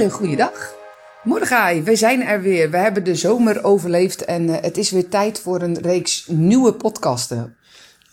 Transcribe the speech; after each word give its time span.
hele 0.00 0.12
goede 0.12 0.36
dag. 0.36 0.74
Morgen, 1.24 1.84
we 1.84 1.96
zijn 1.96 2.22
er 2.22 2.42
weer. 2.42 2.70
We 2.70 2.76
hebben 2.76 3.04
de 3.04 3.14
zomer 3.14 3.64
overleefd 3.64 4.24
en 4.24 4.48
eh, 4.48 4.62
het 4.62 4.76
is 4.76 4.90
weer 4.90 5.08
tijd 5.08 5.40
voor 5.40 5.62
een 5.62 5.78
reeks 5.80 6.26
nieuwe 6.26 6.72
podcasten. 6.72 7.56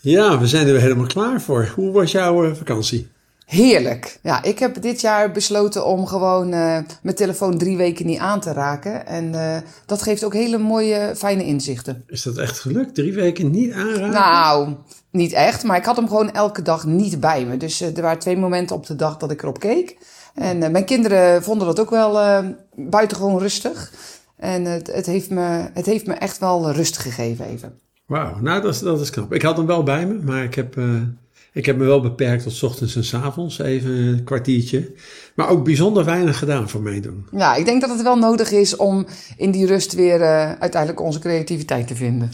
Ja, 0.00 0.38
we 0.38 0.46
zijn 0.46 0.66
er 0.66 0.72
weer 0.72 0.80
helemaal 0.80 1.06
klaar 1.06 1.40
voor. 1.40 1.72
Hoe 1.74 1.92
was 1.92 2.12
jouw 2.12 2.44
eh, 2.44 2.54
vakantie? 2.54 3.08
Heerlijk. 3.46 4.18
Ja, 4.22 4.42
ik 4.42 4.58
heb 4.58 4.82
dit 4.82 5.00
jaar 5.00 5.32
besloten 5.32 5.86
om 5.86 6.06
gewoon 6.06 6.46
uh, 6.46 6.78
mijn 7.02 7.16
telefoon 7.16 7.58
drie 7.58 7.76
weken 7.76 8.06
niet 8.06 8.18
aan 8.18 8.40
te 8.40 8.52
raken. 8.52 9.06
En 9.06 9.32
uh, 9.32 9.56
dat 9.86 10.02
geeft 10.02 10.24
ook 10.24 10.34
hele 10.34 10.58
mooie, 10.58 11.12
fijne 11.16 11.44
inzichten. 11.44 12.04
Is 12.06 12.22
dat 12.22 12.36
echt 12.36 12.60
gelukt? 12.60 12.94
Drie 12.94 13.12
weken 13.12 13.50
niet 13.50 13.72
aanraken? 13.72 14.10
Nou, 14.10 14.74
niet 15.10 15.32
echt. 15.32 15.64
Maar 15.64 15.76
ik 15.76 15.84
had 15.84 15.96
hem 15.96 16.08
gewoon 16.08 16.32
elke 16.32 16.62
dag 16.62 16.86
niet 16.86 17.20
bij 17.20 17.44
me. 17.44 17.56
Dus 17.56 17.82
uh, 17.82 17.96
er 17.96 18.02
waren 18.02 18.18
twee 18.18 18.36
momenten 18.36 18.76
op 18.76 18.86
de 18.86 18.96
dag 18.96 19.16
dat 19.16 19.30
ik 19.30 19.42
erop 19.42 19.60
keek. 19.60 19.96
En 20.34 20.58
mijn 20.72 20.84
kinderen 20.84 21.42
vonden 21.42 21.66
dat 21.66 21.80
ook 21.80 21.90
wel 21.90 22.44
buitengewoon 22.74 23.38
rustig. 23.38 23.92
En 24.36 24.64
het, 24.64 24.92
het, 24.92 25.06
heeft 25.06 25.30
me, 25.30 25.70
het 25.72 25.86
heeft 25.86 26.06
me 26.06 26.14
echt 26.14 26.38
wel 26.38 26.70
rust 26.72 26.98
gegeven 26.98 27.46
even. 27.46 27.78
Wauw, 28.06 28.40
nou 28.40 28.62
dat 28.62 28.74
is, 28.74 28.80
dat 28.80 29.00
is 29.00 29.10
knap. 29.10 29.32
Ik 29.32 29.42
had 29.42 29.56
hem 29.56 29.66
wel 29.66 29.82
bij 29.82 30.06
me, 30.06 30.18
maar 30.24 30.44
ik 30.44 30.54
heb... 30.54 30.76
Ik 31.52 31.66
heb 31.66 31.76
me 31.76 31.84
wel 31.84 32.00
beperkt 32.00 32.42
tot 32.42 32.62
ochtends 32.62 32.96
en 32.96 33.04
s 33.04 33.14
avonds, 33.14 33.58
even 33.58 33.90
een 33.90 34.24
kwartiertje. 34.24 34.92
Maar 35.34 35.48
ook 35.48 35.64
bijzonder 35.64 36.04
weinig 36.04 36.38
gedaan 36.38 36.68
voor 36.68 36.82
mij 36.82 37.00
doen. 37.00 37.26
Ja, 37.30 37.54
ik 37.54 37.64
denk 37.64 37.80
dat 37.80 37.90
het 37.90 38.02
wel 38.02 38.16
nodig 38.16 38.50
is 38.50 38.76
om 38.76 39.06
in 39.36 39.50
die 39.50 39.66
rust 39.66 39.94
weer 39.94 40.20
uh, 40.20 40.52
uiteindelijk 40.52 41.00
onze 41.00 41.18
creativiteit 41.18 41.86
te 41.86 41.94
vinden. 41.94 42.32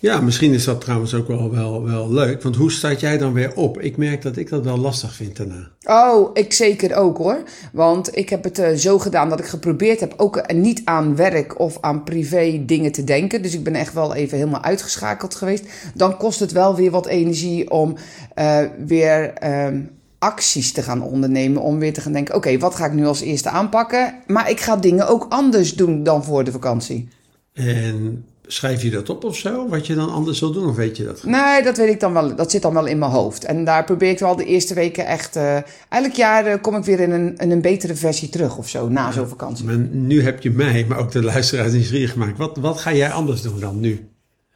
Ja, 0.00 0.20
misschien 0.20 0.52
is 0.52 0.64
dat 0.64 0.80
trouwens 0.80 1.14
ook 1.14 1.28
wel, 1.28 1.50
wel, 1.50 1.84
wel 1.84 2.12
leuk. 2.12 2.42
Want 2.42 2.56
hoe 2.56 2.72
start 2.72 3.00
jij 3.00 3.18
dan 3.18 3.32
weer 3.32 3.54
op? 3.54 3.80
Ik 3.80 3.96
merk 3.96 4.22
dat 4.22 4.36
ik 4.36 4.48
dat 4.48 4.64
wel 4.64 4.76
lastig 4.76 5.14
vind 5.14 5.36
daarna. 5.36 5.70
Oh, 5.84 6.30
ik 6.32 6.52
zeker 6.52 6.94
ook 6.94 7.18
hoor. 7.18 7.42
Want 7.72 8.16
ik 8.16 8.28
heb 8.28 8.44
het 8.44 8.58
uh, 8.58 8.68
zo 8.72 8.98
gedaan 8.98 9.28
dat 9.28 9.38
ik 9.38 9.46
geprobeerd 9.46 10.00
heb 10.00 10.14
ook 10.16 10.52
niet 10.52 10.82
aan 10.84 11.16
werk 11.16 11.58
of 11.58 11.78
aan 11.80 12.04
privé 12.04 12.62
dingen 12.66 12.92
te 12.92 13.04
denken. 13.04 13.42
Dus 13.42 13.54
ik 13.54 13.64
ben 13.64 13.74
echt 13.74 13.92
wel 13.92 14.14
even 14.14 14.38
helemaal 14.38 14.62
uitgeschakeld 14.62 15.34
geweest. 15.34 15.64
Dan 15.94 16.16
kost 16.16 16.40
het 16.40 16.52
wel 16.52 16.74
weer 16.74 16.90
wat 16.90 17.06
energie 17.06 17.70
om 17.70 17.96
uh, 18.38 18.58
weer 18.86 19.32
uh, 19.42 19.80
acties 20.18 20.72
te 20.72 20.82
gaan 20.82 21.02
ondernemen. 21.02 21.62
Om 21.62 21.78
weer 21.78 21.92
te 21.92 22.00
gaan 22.00 22.12
denken, 22.12 22.34
oké, 22.34 22.46
okay, 22.46 22.60
wat 22.60 22.74
ga 22.74 22.86
ik 22.86 22.92
nu 22.92 23.06
als 23.06 23.20
eerste 23.20 23.48
aanpakken? 23.48 24.14
Maar 24.26 24.50
ik 24.50 24.60
ga 24.60 24.76
dingen 24.76 25.08
ook 25.08 25.26
anders 25.28 25.74
doen 25.74 26.02
dan 26.02 26.24
voor 26.24 26.44
de 26.44 26.52
vakantie. 26.52 27.08
En 27.52 28.24
Schrijf 28.46 28.82
je 28.82 28.90
dat 28.90 29.10
op 29.10 29.24
of 29.24 29.36
zo? 29.36 29.68
Wat 29.68 29.86
je 29.86 29.94
dan 29.94 30.12
anders 30.12 30.40
wil 30.40 30.52
doen? 30.52 30.68
Of 30.68 30.76
weet 30.76 30.96
je 30.96 31.04
dat? 31.04 31.24
Nee, 31.24 31.62
dat 31.62 31.76
weet 31.76 31.88
ik 31.88 32.00
dan 32.00 32.12
wel. 32.12 32.36
Dat 32.36 32.50
zit 32.50 32.62
dan 32.62 32.74
wel 32.74 32.86
in 32.86 32.98
mijn 32.98 33.10
hoofd. 33.10 33.44
En 33.44 33.64
daar 33.64 33.84
probeer 33.84 34.10
ik 34.10 34.18
wel 34.18 34.36
de 34.36 34.44
eerste 34.44 34.74
weken 34.74 35.06
echt. 35.06 35.36
Uh, 35.36 35.56
elk 35.88 36.12
jaar 36.12 36.46
uh, 36.46 36.54
kom 36.60 36.76
ik 36.76 36.84
weer 36.84 37.00
in 37.00 37.10
een, 37.10 37.36
in 37.36 37.50
een 37.50 37.60
betere 37.60 37.94
versie 37.94 38.28
terug 38.28 38.56
of 38.56 38.68
zo, 38.68 38.88
na 38.88 39.12
zo'n 39.12 39.28
vakantie. 39.28 39.64
Maar 39.64 39.78
nu 39.78 40.22
heb 40.22 40.42
je 40.42 40.50
mij, 40.50 40.84
maar 40.88 40.98
ook 40.98 41.12
de 41.12 41.22
luisteraars 41.22 41.72
nieuwsgierig 41.72 42.12
gemaakt. 42.12 42.38
Wat, 42.38 42.56
wat 42.56 42.78
ga 42.78 42.92
jij 42.92 43.10
anders 43.10 43.42
doen 43.42 43.60
dan 43.60 43.80
nu? 43.80 44.08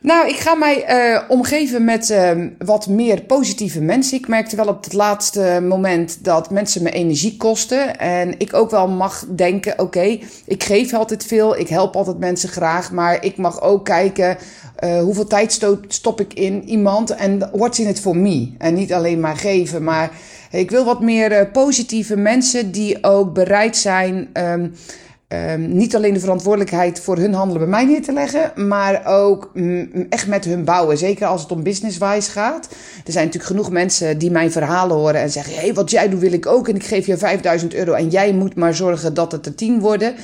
Nou, 0.03 0.29
ik 0.29 0.37
ga 0.37 0.55
mij 0.55 1.05
uh, 1.13 1.21
omgeven 1.29 1.85
met 1.85 2.11
uh, 2.11 2.31
wat 2.59 2.87
meer 2.87 3.23
positieve 3.23 3.81
mensen. 3.81 4.19
Ik 4.19 4.29
merkte 4.29 4.57
wel 4.57 4.67
op 4.67 4.85
het 4.85 4.93
laatste 4.93 5.61
moment 5.69 6.25
dat 6.25 6.51
mensen 6.51 6.83
me 6.83 6.91
energie 6.91 7.37
kosten. 7.37 7.99
En 7.99 8.35
ik 8.39 8.55
ook 8.55 8.71
wel 8.71 8.89
mag 8.89 9.27
denken: 9.29 9.79
oké, 9.79 10.19
ik 10.47 10.63
geef 10.63 10.95
altijd 10.95 11.25
veel, 11.25 11.59
ik 11.59 11.69
help 11.69 11.97
altijd 11.97 12.19
mensen 12.19 12.49
graag. 12.49 12.93
Maar 12.93 13.25
ik 13.25 13.37
mag 13.37 13.63
ook 13.63 13.85
kijken 13.85 14.37
uh, 14.85 15.01
hoeveel 15.01 15.27
tijd 15.27 15.67
stop 15.89 16.21
ik 16.21 16.35
in 16.35 16.69
iemand 16.69 17.11
en 17.11 17.51
what's 17.53 17.79
in 17.79 17.89
it 17.89 18.01
for 18.01 18.17
me. 18.17 18.53
En 18.59 18.75
niet 18.75 18.93
alleen 18.93 19.21
maar 19.21 19.37
geven, 19.37 19.85
maar 19.85 20.11
ik 20.51 20.71
wil 20.71 20.85
wat 20.85 21.01
meer 21.01 21.47
positieve 21.47 22.17
mensen 22.17 22.73
die 22.73 23.05
ook 23.05 23.35
bereid 23.35 23.77
zijn. 23.77 24.31
Um, 24.33 24.75
Um, 25.33 25.77
niet 25.77 25.97
alleen 25.97 26.15
de 26.15 26.21
verantwoordelijkheid 26.21 27.01
voor 27.01 27.17
hun 27.17 27.35
handelen 27.35 27.61
bij 27.61 27.71
mij 27.71 27.85
neer 27.85 28.03
te 28.03 28.13
leggen, 28.13 28.69
maar 28.69 29.07
ook 29.07 29.51
mm, 29.55 30.07
echt 30.09 30.27
met 30.27 30.45
hun 30.45 30.65
bouwen. 30.65 30.99
Zeker 30.99 31.27
als 31.27 31.43
het 31.43 31.53
om 31.53 31.63
business-wise 31.63 32.31
gaat. 32.31 32.69
Er 33.05 33.13
zijn 33.13 33.25
natuurlijk 33.25 33.53
genoeg 33.53 33.71
mensen 33.71 34.19
die 34.19 34.31
mijn 34.31 34.53
verhalen 34.53 34.97
horen 34.97 35.21
en 35.21 35.31
zeggen: 35.31 35.55
hey, 35.55 35.75
wat 35.75 35.91
jij 35.91 36.09
doet 36.09 36.21
wil 36.21 36.33
ik 36.33 36.47
ook 36.47 36.69
en 36.69 36.75
ik 36.75 36.85
geef 36.85 37.07
je 37.07 37.17
5000 37.17 37.75
euro 37.75 37.93
en 37.93 38.09
jij 38.09 38.33
moet 38.33 38.55
maar 38.55 38.75
zorgen 38.75 39.15
dat 39.15 39.33
het 39.33 39.47
er 39.47 39.55
10 39.55 39.81
worden. 39.81 40.15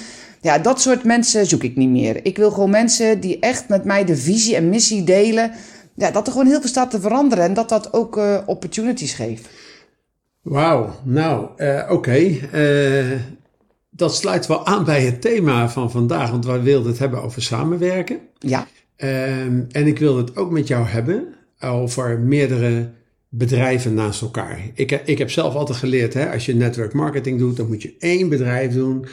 Ja, 0.41 0.59
dat 0.59 0.81
soort 0.81 1.05
mensen 1.05 1.47
zoek 1.47 1.62
ik 1.62 1.77
niet 1.77 1.91
meer. 1.91 2.25
Ik 2.25 2.37
wil 2.37 2.50
gewoon 2.50 2.71
mensen 2.71 3.21
die 3.21 3.39
echt 3.39 3.69
met 3.69 3.84
mij 3.84 4.05
de 4.05 4.16
visie 4.16 4.56
en 4.56 4.69
missie 4.69 5.05
delen. 5.05 5.50
Ja, 5.95 6.11
dat 6.11 6.27
er 6.27 6.33
gewoon 6.33 6.47
heel 6.47 6.61
veel 6.61 6.69
staat 6.69 6.91
te 6.91 7.00
veranderen 7.00 7.45
en 7.45 7.55
dat 7.55 7.69
dat 7.69 7.93
ook 7.93 8.16
uh, 8.16 8.39
opportunities 8.47 9.12
geeft. 9.12 9.49
Wauw, 10.43 10.91
nou, 11.05 11.49
uh, 11.56 11.83
oké. 11.83 11.93
Okay. 11.93 12.41
Uh, 12.53 13.21
dat 13.97 14.15
sluit 14.15 14.47
wel 14.47 14.67
aan 14.67 14.84
bij 14.84 15.05
het 15.05 15.21
thema 15.21 15.71
van 15.71 15.91
vandaag, 15.91 16.31
want 16.31 16.47
wij 16.47 16.62
wilden 16.62 16.91
het 16.91 16.99
hebben 16.99 17.23
over 17.23 17.43
samenwerken. 17.43 18.19
Ja. 18.39 18.67
Um, 18.97 19.67
en 19.71 19.87
ik 19.87 19.99
wilde 19.99 20.21
het 20.21 20.37
ook 20.37 20.51
met 20.51 20.69
jou 20.69 20.87
hebben 20.87 21.25
over 21.61 22.19
meerdere 22.19 22.91
bedrijven 23.29 23.95
naast 23.95 24.23
elkaar. 24.23 24.71
Ik, 24.75 24.91
ik 25.05 25.19
heb 25.19 25.31
zelf 25.31 25.55
altijd 25.55 25.79
geleerd, 25.79 26.15
hè, 26.15 26.33
als 26.33 26.47
je 26.47 26.55
network 26.55 26.93
marketing 26.93 27.39
doet, 27.39 27.57
dan 27.57 27.67
moet 27.67 27.83
je 27.83 27.95
één 27.99 28.29
bedrijf 28.29 28.73
doen. 28.73 29.07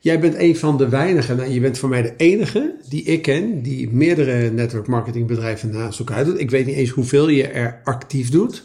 Jij 0.00 0.20
bent 0.20 0.34
een 0.38 0.56
van 0.56 0.76
de 0.76 0.88
weinigen, 0.88 1.36
nou, 1.36 1.50
je 1.50 1.60
bent 1.60 1.78
voor 1.78 1.88
mij 1.88 2.02
de 2.02 2.14
enige 2.16 2.74
die 2.88 3.02
ik 3.02 3.22
ken, 3.22 3.62
die 3.62 3.90
meerdere 3.90 4.50
network 4.50 4.86
marketing 4.86 5.26
bedrijven 5.26 5.70
naast 5.70 5.98
elkaar 5.98 6.24
doet. 6.24 6.40
Ik 6.40 6.50
weet 6.50 6.66
niet 6.66 6.76
eens 6.76 6.90
hoeveel 6.90 7.28
je 7.28 7.46
er 7.46 7.80
actief 7.84 8.30
doet. 8.30 8.62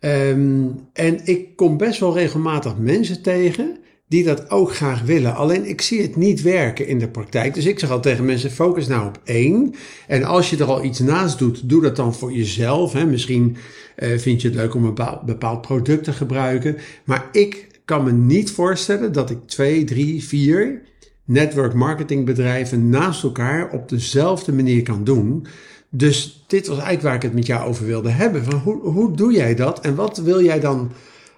Um, 0.00 0.74
en 0.92 1.20
ik 1.24 1.56
kom 1.56 1.76
best 1.76 2.00
wel 2.00 2.14
regelmatig 2.14 2.76
mensen 2.78 3.22
tegen 3.22 3.76
die 4.12 4.24
dat 4.24 4.50
ook 4.50 4.74
graag 4.74 5.02
willen. 5.02 5.34
Alleen 5.34 5.68
ik 5.68 5.80
zie 5.80 6.02
het 6.02 6.16
niet 6.16 6.42
werken 6.42 6.86
in 6.86 6.98
de 6.98 7.08
praktijk. 7.08 7.54
Dus 7.54 7.66
ik 7.66 7.78
zeg 7.78 7.90
al 7.90 8.00
tegen 8.00 8.24
mensen: 8.24 8.50
focus 8.50 8.86
nou 8.86 9.06
op 9.06 9.20
één. 9.24 9.74
En 10.06 10.24
als 10.24 10.50
je 10.50 10.56
er 10.56 10.64
al 10.64 10.84
iets 10.84 10.98
naast 10.98 11.38
doet, 11.38 11.68
doe 11.68 11.82
dat 11.82 11.96
dan 11.96 12.14
voor 12.14 12.32
jezelf. 12.32 12.92
Hè. 12.92 13.06
Misschien 13.06 13.56
uh, 13.98 14.18
vind 14.18 14.42
je 14.42 14.48
het 14.48 14.56
leuk 14.56 14.74
om 14.74 14.84
een 14.84 14.94
bepaald, 14.94 15.22
bepaald 15.22 15.60
product 15.60 16.04
te 16.04 16.12
gebruiken. 16.12 16.76
Maar 17.04 17.28
ik 17.32 17.80
kan 17.84 18.04
me 18.04 18.12
niet 18.12 18.50
voorstellen 18.50 19.12
dat 19.12 19.30
ik 19.30 19.38
twee, 19.46 19.84
drie, 19.84 20.24
vier 20.24 20.82
network 21.24 21.74
marketing 21.74 22.24
bedrijven 22.26 22.88
naast 22.88 23.22
elkaar 23.22 23.70
op 23.70 23.88
dezelfde 23.88 24.52
manier 24.52 24.82
kan 24.82 25.04
doen. 25.04 25.46
Dus 25.90 26.44
dit 26.46 26.66
was 26.66 26.76
eigenlijk 26.76 27.06
waar 27.06 27.14
ik 27.14 27.22
het 27.22 27.34
met 27.34 27.46
jou 27.46 27.68
over 27.68 27.86
wilde 27.86 28.10
hebben. 28.10 28.44
Van 28.44 28.54
hoe, 28.54 28.80
hoe 28.80 29.16
doe 29.16 29.32
jij 29.32 29.54
dat 29.54 29.80
en 29.80 29.94
wat 29.94 30.18
wil 30.18 30.44
jij 30.44 30.60
dan 30.60 30.92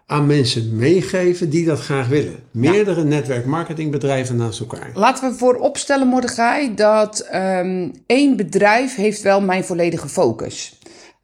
aan 0.06 0.26
mensen 0.26 0.76
meegeven 0.76 1.50
die 1.50 1.64
dat 1.64 1.80
graag 1.80 2.08
willen. 2.08 2.36
Meerdere 2.50 3.00
ja. 3.00 3.06
netwerkmarketingbedrijven 3.06 4.36
naast 4.36 4.60
elkaar. 4.60 4.90
Laten 4.94 5.30
we 5.30 5.36
vooropstellen, 5.36 6.06
Mordechai, 6.06 6.74
dat 6.74 7.28
um, 7.34 7.92
één 8.06 8.36
bedrijf 8.36 8.94
heeft 8.94 9.22
wel 9.22 9.40
mijn 9.40 9.64
volledige 9.64 10.08
focus. 10.08 10.78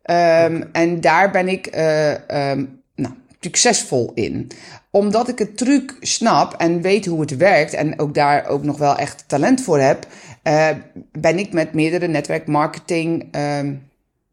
Um, 0.04 0.16
okay. 0.16 0.68
En 0.72 1.00
daar 1.00 1.30
ben 1.30 1.48
ik 1.48 1.76
uh, 1.76 2.10
um, 2.10 2.82
nou, 2.94 3.14
succesvol 3.40 4.10
in. 4.14 4.50
Omdat 4.90 5.28
ik 5.28 5.38
het 5.38 5.56
truc 5.56 5.96
snap 6.00 6.54
en 6.54 6.80
weet 6.80 7.06
hoe 7.06 7.20
het 7.20 7.36
werkt 7.36 7.74
en 7.74 7.98
ook 7.98 8.14
daar 8.14 8.46
ook 8.46 8.62
nog 8.62 8.78
wel 8.78 8.96
echt 8.96 9.24
talent 9.26 9.60
voor 9.60 9.80
heb, 9.80 10.06
uh, 10.44 10.68
ben 11.12 11.38
ik 11.38 11.52
met 11.52 11.74
meerdere 11.74 12.06
netwerkmarketing 12.06 13.28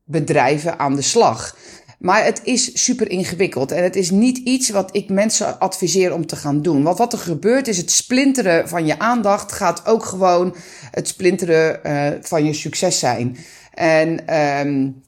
bedrijven 0.03 0.80
aan 0.80 0.96
de 0.96 1.02
slag. 1.02 1.56
Maar 1.97 2.24
het 2.24 2.41
is 2.44 2.84
super 2.84 3.09
ingewikkeld 3.09 3.72
en 3.72 3.84
het 3.84 3.96
is 3.96 4.12
niet 4.12 4.38
iets 4.38 4.69
wat 4.69 4.96
ik 4.96 5.09
mensen 5.09 5.59
adviseer 5.59 6.13
om 6.13 6.25
te 6.25 6.35
gaan 6.35 6.62
doen. 6.62 6.84
Want 6.84 6.97
wat 6.97 7.13
er 7.13 7.19
gebeurt 7.19 7.68
is 7.68 7.78
het 7.78 7.91
splinteren 7.91 8.69
van 8.69 8.85
je 8.85 9.00
aandacht 9.00 9.52
gaat 9.52 9.85
ook 9.85 10.06
gewoon 10.06 10.56
het 10.91 11.07
splinteren 11.07 11.80
uh, 11.84 12.07
van 12.22 12.45
je 12.45 12.54
succes 12.54 13.00
zijn. 13.00 13.38
En 13.74 14.38
um, 14.68 15.01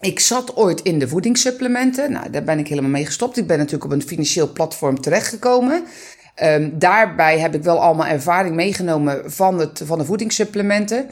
ik 0.00 0.20
zat 0.20 0.56
ooit 0.56 0.80
in 0.80 0.98
de 0.98 1.08
voedingssupplementen. 1.08 2.12
Nou, 2.12 2.30
daar 2.30 2.44
ben 2.44 2.58
ik 2.58 2.68
helemaal 2.68 2.90
mee 2.90 3.06
gestopt. 3.06 3.36
Ik 3.36 3.46
ben 3.46 3.58
natuurlijk 3.58 3.84
op 3.84 3.90
een 3.90 4.02
financieel 4.02 4.52
platform 4.52 5.00
terechtgekomen. 5.00 5.84
Um, 6.42 6.78
daarbij 6.78 7.38
heb 7.38 7.54
ik 7.54 7.62
wel 7.62 7.80
allemaal 7.80 8.06
ervaring 8.06 8.54
meegenomen 8.54 9.32
van, 9.32 9.58
het, 9.58 9.82
van 9.84 9.98
de 9.98 10.04
voedingssupplementen. 10.04 11.06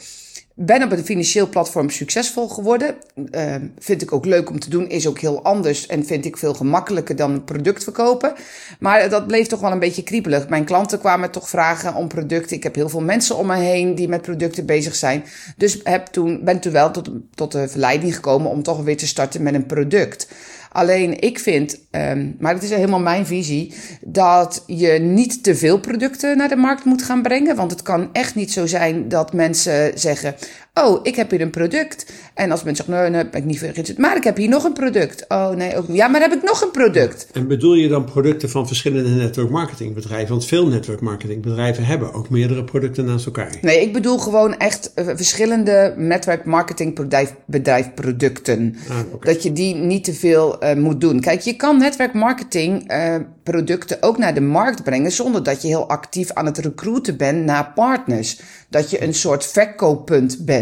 Ben 0.55 0.83
op 0.83 0.91
een 0.91 1.05
financieel 1.05 1.49
platform 1.49 1.89
succesvol 1.89 2.47
geworden. 2.47 2.95
Uh, 3.15 3.55
vind 3.79 4.01
ik 4.01 4.13
ook 4.13 4.25
leuk 4.25 4.49
om 4.49 4.59
te 4.59 4.69
doen. 4.69 4.89
Is 4.89 5.07
ook 5.07 5.19
heel 5.19 5.43
anders 5.43 5.87
en 5.87 6.05
vind 6.05 6.25
ik 6.25 6.37
veel 6.37 6.53
gemakkelijker 6.53 7.15
dan 7.15 7.31
een 7.31 7.43
product 7.43 7.83
verkopen. 7.83 8.33
Maar 8.79 9.09
dat 9.09 9.27
bleef 9.27 9.47
toch 9.47 9.59
wel 9.59 9.71
een 9.71 9.79
beetje 9.79 10.03
kriebelig. 10.03 10.49
Mijn 10.49 10.65
klanten 10.65 10.99
kwamen 10.99 11.31
toch 11.31 11.49
vragen 11.49 11.95
om 11.95 12.07
producten. 12.07 12.55
Ik 12.55 12.63
heb 12.63 12.75
heel 12.75 12.89
veel 12.89 13.01
mensen 13.01 13.37
om 13.37 13.47
me 13.47 13.55
heen 13.55 13.95
die 13.95 14.07
met 14.07 14.21
producten 14.21 14.65
bezig 14.65 14.95
zijn. 14.95 15.23
Dus 15.57 15.79
heb 15.83 16.05
toen, 16.05 16.43
ben 16.43 16.59
toen 16.59 16.71
wel 16.71 16.91
tot, 16.91 17.09
tot 17.35 17.51
de 17.51 17.67
verleiding 17.67 18.15
gekomen 18.15 18.51
om 18.51 18.63
toch 18.63 18.83
weer 18.83 18.97
te 18.97 19.07
starten 19.07 19.43
met 19.43 19.53
een 19.53 19.65
product. 19.65 20.27
Alleen 20.73 21.19
ik 21.19 21.39
vind, 21.39 21.79
um, 21.91 22.35
maar 22.39 22.53
het 22.53 22.63
is 22.63 22.69
helemaal 22.69 22.99
mijn 22.99 23.25
visie, 23.25 23.73
dat 24.01 24.63
je 24.67 24.91
niet 24.91 25.43
te 25.43 25.55
veel 25.55 25.79
producten 25.79 26.37
naar 26.37 26.49
de 26.49 26.55
markt 26.55 26.85
moet 26.85 27.03
gaan 27.03 27.21
brengen. 27.21 27.55
Want 27.55 27.71
het 27.71 27.81
kan 27.81 28.09
echt 28.13 28.35
niet 28.35 28.51
zo 28.51 28.65
zijn 28.65 29.07
dat 29.07 29.33
mensen 29.33 29.99
zeggen: 29.99 30.35
Oh, 30.81 30.99
ik 31.03 31.15
heb 31.15 31.29
hier 31.29 31.41
een 31.41 31.49
product. 31.49 32.11
En 32.33 32.51
als 32.51 32.63
mensen 32.63 32.85
zeggen, 32.85 33.03
nee, 33.03 33.21
nee, 33.21 33.29
ben 33.29 33.39
ik 33.39 33.45
niet 33.45 33.59
geïnteresseerd. 33.59 33.97
Maar 33.97 34.15
ik 34.15 34.23
heb 34.23 34.37
hier 34.37 34.49
nog 34.49 34.63
een 34.63 34.73
product. 34.73 35.25
Oh, 35.27 35.49
nee, 35.49 35.77
ook. 35.77 35.85
Ja, 35.87 36.07
maar 36.07 36.21
heb 36.21 36.33
ik 36.33 36.43
nog 36.43 36.61
een 36.61 36.71
product. 36.71 37.27
En 37.33 37.47
bedoel 37.47 37.73
je 37.73 37.87
dan 37.87 38.05
producten 38.05 38.49
van 38.49 38.67
verschillende 38.67 39.09
network 39.09 39.49
marketingbedrijven? 39.49 40.29
Want 40.29 40.45
veel 40.45 40.67
network 40.67 41.01
marketingbedrijven 41.01 41.85
hebben 41.85 42.13
ook 42.13 42.29
meerdere 42.29 42.63
producten 42.63 43.05
naast 43.05 43.25
elkaar. 43.25 43.57
Nee, 43.61 43.81
ik 43.81 43.93
bedoel 43.93 44.17
gewoon 44.17 44.57
echt 44.57 44.91
uh, 44.95 45.05
verschillende 45.05 45.93
network 45.97 46.45
marketingbedrijf 46.45 47.93
producten. 47.95 48.75
Ah, 48.89 48.97
okay. 49.13 49.33
Dat 49.33 49.43
je 49.43 49.53
die 49.53 49.75
niet 49.75 50.03
te 50.03 50.13
veel 50.13 50.63
uh, 50.63 50.73
moet 50.73 51.01
doen. 51.01 51.19
Kijk, 51.19 51.41
je 51.41 51.55
kan 51.55 51.77
netwerk 51.77 52.13
marketing 52.13 52.91
uh, 52.91 53.15
producten 53.43 53.97
ook 54.01 54.17
naar 54.17 54.33
de 54.33 54.41
markt 54.41 54.83
brengen 54.83 55.11
zonder 55.11 55.43
dat 55.43 55.61
je 55.61 55.67
heel 55.67 55.89
actief 55.89 56.31
aan 56.31 56.45
het 56.45 56.57
recruiten 56.57 57.17
bent 57.17 57.45
naar 57.45 57.71
partners. 57.75 58.41
Dat 58.69 58.89
je 58.89 59.03
een 59.03 59.13
soort 59.13 59.45
verkooppunt 59.45 60.45
bent. 60.45 60.61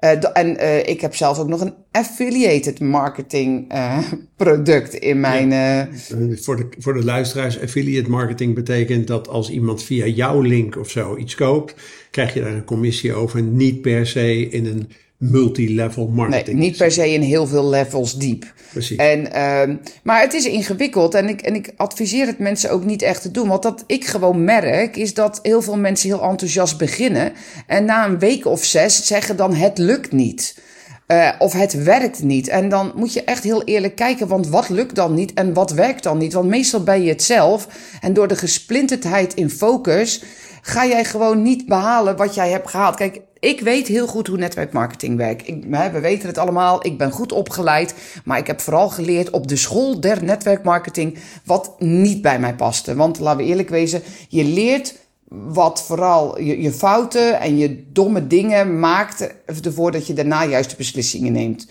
Uh, 0.00 0.10
en 0.32 0.56
uh, 0.62 0.78
ik 0.78 1.00
heb 1.00 1.14
zelf 1.14 1.38
ook 1.38 1.48
nog 1.48 1.60
een 1.60 1.74
affiliated 1.90 2.80
marketing 2.80 3.72
uh, 3.74 3.98
product 4.36 4.94
in 4.94 5.20
mijn. 5.20 5.50
Ja. 5.50 5.88
voor, 6.30 6.56
de, 6.56 6.68
voor 6.78 6.94
de 6.94 7.04
luisteraars, 7.04 7.60
affiliate 7.60 8.10
marketing 8.10 8.54
betekent 8.54 9.06
dat 9.06 9.28
als 9.28 9.50
iemand 9.50 9.82
via 9.82 10.06
jouw 10.06 10.40
link 10.40 10.76
of 10.76 10.90
zo 10.90 11.16
iets 11.16 11.34
koopt, 11.34 11.74
krijg 12.10 12.34
je 12.34 12.40
daar 12.40 12.52
een 12.52 12.64
commissie 12.64 13.14
over. 13.14 13.42
Niet 13.42 13.80
per 13.80 14.06
se 14.06 14.48
in 14.48 14.66
een 14.66 14.90
multilevel 15.20 16.06
marketing. 16.06 16.58
Nee, 16.58 16.68
niet 16.68 16.76
per 16.76 16.92
se 16.92 17.12
in 17.12 17.20
heel 17.20 17.46
veel 17.46 17.68
levels 17.68 18.18
diep. 18.18 18.52
Precies. 18.70 18.96
En, 18.96 19.20
uh, 19.20 19.76
maar 20.02 20.20
het 20.20 20.34
is 20.34 20.44
ingewikkeld 20.44 21.14
en 21.14 21.28
ik, 21.28 21.40
en 21.40 21.54
ik 21.54 21.72
adviseer 21.76 22.26
het 22.26 22.38
mensen 22.38 22.70
ook 22.70 22.84
niet 22.84 23.02
echt 23.02 23.22
te 23.22 23.30
doen. 23.30 23.48
Want 23.48 23.64
wat 23.64 23.84
ik 23.86 24.06
gewoon 24.06 24.44
merk 24.44 24.96
is 24.96 25.14
dat 25.14 25.38
heel 25.42 25.62
veel 25.62 25.76
mensen 25.76 26.08
heel 26.08 26.22
enthousiast 26.22 26.78
beginnen. 26.78 27.32
En 27.66 27.84
na 27.84 28.06
een 28.06 28.18
week 28.18 28.46
of 28.46 28.64
zes 28.64 29.06
zeggen 29.06 29.36
dan 29.36 29.54
het 29.54 29.78
lukt 29.78 30.12
niet. 30.12 30.58
Uh, 31.06 31.32
of 31.38 31.52
het 31.52 31.82
werkt 31.84 32.22
niet. 32.22 32.48
En 32.48 32.68
dan 32.68 32.92
moet 32.94 33.12
je 33.12 33.24
echt 33.24 33.44
heel 33.44 33.62
eerlijk 33.64 33.96
kijken, 33.96 34.28
want 34.28 34.48
wat 34.48 34.68
lukt 34.68 34.94
dan 34.94 35.14
niet 35.14 35.32
en 35.32 35.52
wat 35.52 35.70
werkt 35.70 36.02
dan 36.02 36.18
niet? 36.18 36.32
Want 36.32 36.48
meestal 36.48 36.82
ben 36.82 37.02
je 37.02 37.08
het 37.08 37.22
zelf. 37.22 37.68
En 38.00 38.12
door 38.12 38.28
de 38.28 38.36
gesplinterdheid 38.36 39.34
in 39.34 39.50
focus 39.50 40.22
ga 40.62 40.86
jij 40.86 41.04
gewoon 41.04 41.42
niet 41.42 41.66
behalen 41.66 42.16
wat 42.16 42.34
jij 42.34 42.50
hebt 42.50 42.70
gehaald. 42.70 42.96
Kijk, 42.96 43.20
ik 43.40 43.60
weet 43.60 43.88
heel 43.88 44.06
goed 44.06 44.26
hoe 44.26 44.38
netwerkmarketing 44.38 45.16
werkt. 45.16 45.48
Ik, 45.48 45.64
we 45.92 46.00
weten 46.00 46.28
het 46.28 46.38
allemaal. 46.38 46.86
Ik 46.86 46.98
ben 46.98 47.10
goed 47.10 47.32
opgeleid. 47.32 47.94
Maar 48.24 48.38
ik 48.38 48.46
heb 48.46 48.60
vooral 48.60 48.88
geleerd 48.88 49.30
op 49.30 49.48
de 49.48 49.56
school 49.56 50.00
der 50.00 50.24
netwerkmarketing 50.24 51.18
wat 51.44 51.74
niet 51.78 52.22
bij 52.22 52.38
mij 52.38 52.54
paste. 52.54 52.94
Want 52.94 53.18
laten 53.18 53.44
we 53.44 53.50
eerlijk 53.50 53.68
wezen, 53.68 54.02
je 54.28 54.44
leert 54.44 54.94
wat 55.28 55.82
vooral 55.82 56.40
je, 56.40 56.62
je 56.62 56.72
fouten 56.72 57.40
en 57.40 57.58
je 57.58 57.84
domme 57.92 58.26
dingen 58.26 58.78
maakt 58.80 59.34
ervoor 59.64 59.92
dat 59.92 60.06
je 60.06 60.12
daarna 60.12 60.46
juiste 60.46 60.76
beslissingen 60.76 61.32
neemt. 61.32 61.66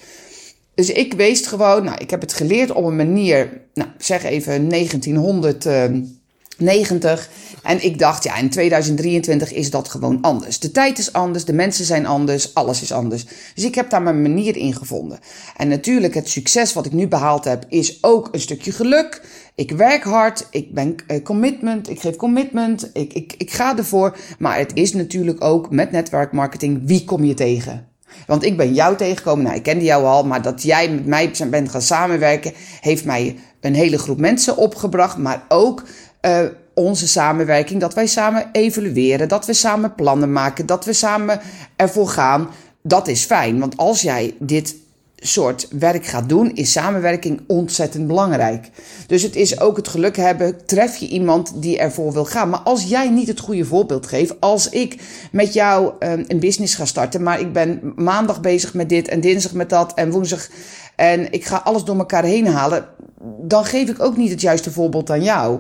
Dus 0.76 0.90
ik 0.90 1.14
wees 1.14 1.48
gewoon, 1.48 1.84
nou, 1.84 1.98
ik 1.98 2.10
heb 2.10 2.22
het 2.22 2.34
geleerd 2.34 2.72
op 2.72 2.86
een 2.86 2.96
manier, 2.96 3.62
nou, 3.74 3.90
zeg 3.98 4.24
even 4.24 4.70
1900. 4.70 5.66
Uh, 5.66 5.84
90. 6.60 7.30
En 7.64 7.84
ik 7.84 8.00
dacht, 8.00 8.24
ja, 8.24 8.38
in 8.38 8.50
2023 8.50 9.54
is 9.54 9.70
dat 9.70 9.90
gewoon 9.90 10.18
anders. 10.22 10.60
De 10.60 10.72
tijd 10.72 10.98
is 10.98 11.14
anders, 11.14 11.46
de 11.46 11.54
mensen 11.54 11.86
zijn 11.86 12.06
anders, 12.06 12.54
alles 12.54 12.82
is 12.82 12.92
anders. 12.92 13.26
Dus 13.56 13.64
ik 13.64 13.76
heb 13.76 13.90
daar 13.90 14.02
mijn 14.02 14.22
manier 14.22 14.58
in 14.58 14.76
gevonden. 14.76 15.20
En 15.58 15.68
natuurlijk, 15.68 16.14
het 16.14 16.30
succes 16.30 16.74
wat 16.74 16.86
ik 16.86 16.92
nu 16.92 17.08
behaald 17.08 17.44
heb, 17.44 17.66
is 17.70 18.04
ook 18.04 18.30
een 18.32 18.40
stukje 18.40 18.72
geluk. 18.72 19.22
Ik 19.56 19.72
werk 19.72 20.04
hard, 20.04 20.48
ik 20.52 20.74
ben 20.74 20.96
uh, 21.08 21.24
commitment, 21.24 21.90
ik 21.90 22.02
geef 22.02 22.16
commitment, 22.16 22.90
ik, 22.94 23.14
ik, 23.14 23.34
ik 23.38 23.52
ga 23.52 23.78
ervoor. 23.78 24.18
Maar 24.40 24.58
het 24.58 24.72
is 24.74 24.94
natuurlijk 24.94 25.44
ook 25.44 25.72
met 25.72 25.92
netwerkmarketing, 25.92 26.82
wie 26.86 27.04
kom 27.04 27.24
je 27.24 27.34
tegen? 27.34 27.88
Want 28.28 28.44
ik 28.44 28.58
ben 28.58 28.74
jou 28.74 28.96
tegengekomen, 28.96 29.44
nou, 29.44 29.56
ik 29.56 29.64
kende 29.64 29.86
jou 29.86 30.06
al, 30.06 30.24
maar 30.26 30.42
dat 30.42 30.64
jij 30.64 30.90
met 30.90 31.06
mij 31.06 31.32
bent 31.50 31.70
gaan 31.70 31.82
samenwerken, 31.82 32.54
heeft 32.82 33.06
mij 33.06 33.36
een 33.62 33.76
hele 33.76 33.98
groep 33.98 34.20
mensen 34.20 34.58
opgebracht, 34.58 35.18
maar 35.18 35.46
ook 35.48 35.84
uh, 36.22 36.40
onze 36.74 37.08
samenwerking, 37.08 37.80
dat 37.82 37.94
wij 37.94 38.08
samen 38.08 38.50
evalueren, 38.52 39.28
dat 39.28 39.46
we 39.46 39.54
samen 39.54 39.96
plannen 39.96 40.32
maken, 40.32 40.66
dat 40.66 40.86
we 40.86 40.94
samen 40.94 41.40
ervoor 41.76 42.08
gaan. 42.08 42.50
Dat 42.82 43.08
is 43.08 43.24
fijn, 43.24 43.60
want 43.60 43.78
als 43.78 44.02
jij 44.02 44.36
dit 44.40 44.76
soort 45.22 45.68
werk 45.80 46.06
gaat 46.06 46.30
doen, 46.30 46.56
is 46.56 46.72
samenwerking 46.72 47.42
ontzettend 47.48 48.08
belangrijk. 48.08 48.70
Dus 49.08 49.22
het 49.22 49.36
is 49.36 49.60
ook 49.60 49.78
het 49.78 49.88
geluk 49.88 50.16
hebben, 50.16 50.66
tref 50.66 50.98
je 50.98 51.08
iemand 51.08 51.62
die 51.62 51.78
ervoor 51.78 52.14
wil 52.14 52.26
gaan. 52.26 52.50
Maar 52.50 52.60
als 52.60 52.84
jij 52.84 53.10
niet 53.10 53.28
het 53.28 53.40
goede 53.40 53.66
voorbeeld 53.66 54.08
geeft, 54.08 54.40
als 54.40 54.70
ik 54.70 55.02
met 55.32 55.54
jou 55.54 55.94
um, 56.00 56.26
een 56.28 56.40
business 56.40 56.76
ga 56.76 56.86
starten, 56.86 57.24
maar 57.24 57.40
ik 57.40 57.54
ben 57.54 57.94
maandag 57.96 58.42
bezig 58.42 58.74
met 58.74 58.90
dit 58.90 59.08
en 59.08 59.22
dinsdag 59.22 59.54
met 59.54 59.70
dat 59.70 59.94
en 59.94 60.12
woensdag 60.12 60.48
en 61.00 61.32
ik 61.32 61.46
ga 61.46 61.62
alles 61.64 61.84
door 61.84 61.98
elkaar 61.98 62.24
heen 62.24 62.48
halen, 62.48 62.86
dan 63.42 63.66
geef 63.66 63.90
ik 63.90 64.02
ook 64.02 64.18
niet 64.18 64.30
het 64.32 64.42
juiste 64.42 64.72
voorbeeld 64.72 65.10
aan 65.10 65.24
jou. 65.24 65.60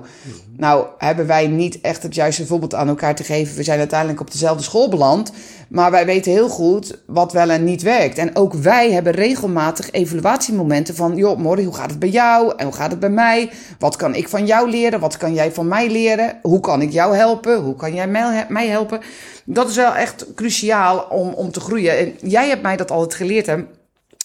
Nou, 0.57 0.85
hebben 0.97 1.27
wij 1.27 1.47
niet 1.47 1.81
echt 1.81 2.03
het 2.03 2.15
juiste 2.15 2.45
voorbeeld 2.45 2.75
aan 2.75 2.87
elkaar 2.87 3.15
te 3.15 3.23
geven. 3.23 3.55
We 3.55 3.63
zijn 3.63 3.79
uiteindelijk 3.79 4.19
op 4.19 4.31
dezelfde 4.31 4.63
school 4.63 4.89
beland. 4.89 5.31
Maar 5.69 5.91
wij 5.91 6.05
weten 6.05 6.31
heel 6.31 6.49
goed 6.49 7.01
wat 7.05 7.33
wel 7.33 7.49
en 7.49 7.63
niet 7.63 7.81
werkt. 7.81 8.17
En 8.17 8.35
ook 8.35 8.53
wij 8.53 8.91
hebben 8.91 9.13
regelmatig 9.13 9.91
evaluatiemomenten 9.91 10.95
van... 10.95 11.15
joh, 11.15 11.37
Morrie, 11.37 11.65
hoe 11.65 11.75
gaat 11.75 11.89
het 11.89 11.99
bij 11.99 12.09
jou? 12.09 12.53
En 12.57 12.65
hoe 12.65 12.75
gaat 12.75 12.91
het 12.91 12.99
bij 12.99 13.09
mij? 13.09 13.51
Wat 13.79 13.95
kan 13.95 14.15
ik 14.15 14.29
van 14.29 14.45
jou 14.45 14.69
leren? 14.69 14.99
Wat 14.99 15.17
kan 15.17 15.33
jij 15.33 15.51
van 15.51 15.67
mij 15.67 15.89
leren? 15.89 16.39
Hoe 16.41 16.59
kan 16.59 16.81
ik 16.81 16.91
jou 16.91 17.15
helpen? 17.15 17.61
Hoe 17.61 17.75
kan 17.75 17.93
jij 17.93 18.07
mij 18.49 18.67
helpen? 18.67 18.99
Dat 19.45 19.69
is 19.69 19.75
wel 19.75 19.95
echt 19.95 20.25
cruciaal 20.35 21.07
om, 21.09 21.33
om 21.33 21.51
te 21.51 21.59
groeien. 21.59 21.97
En 21.97 22.13
jij 22.21 22.47
hebt 22.47 22.61
mij 22.61 22.77
dat 22.77 22.91
altijd 22.91 23.13
geleerd, 23.13 23.45
hè? 23.45 23.55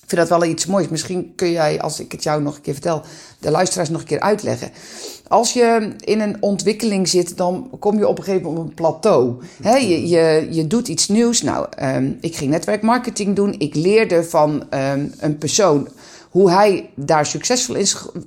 Ik 0.04 0.10
vind 0.10 0.28
dat 0.28 0.38
wel 0.38 0.48
iets 0.48 0.66
moois. 0.66 0.88
Misschien 0.88 1.32
kun 1.34 1.50
jij, 1.50 1.80
als 1.80 2.00
ik 2.00 2.12
het 2.12 2.22
jou 2.22 2.42
nog 2.42 2.56
een 2.56 2.62
keer 2.62 2.72
vertel, 2.72 3.02
de 3.38 3.50
luisteraars 3.50 3.88
nog 3.88 4.00
een 4.00 4.06
keer 4.06 4.20
uitleggen. 4.20 4.70
Als 5.28 5.52
je 5.52 5.92
in 5.98 6.20
een 6.20 6.36
ontwikkeling 6.42 7.08
zit, 7.08 7.36
dan 7.36 7.70
kom 7.78 7.98
je 7.98 8.08
op 8.08 8.18
een 8.18 8.24
gegeven 8.24 8.46
moment 8.46 8.62
op 8.62 8.68
een 8.68 8.74
plateau. 8.74 9.34
He, 9.62 9.76
je, 9.76 10.08
je, 10.08 10.48
je 10.50 10.66
doet 10.66 10.88
iets 10.88 11.08
nieuws. 11.08 11.42
Nou, 11.42 11.66
um, 11.82 12.18
ik 12.20 12.36
ging 12.36 12.50
netwerkmarketing 12.50 13.36
doen. 13.36 13.54
Ik 13.58 13.74
leerde 13.74 14.24
van 14.24 14.66
um, 14.70 15.14
een 15.18 15.38
persoon 15.38 15.88
hoe 16.30 16.50
hij 16.50 16.90
daar 16.94 17.26
succesvol 17.26 17.76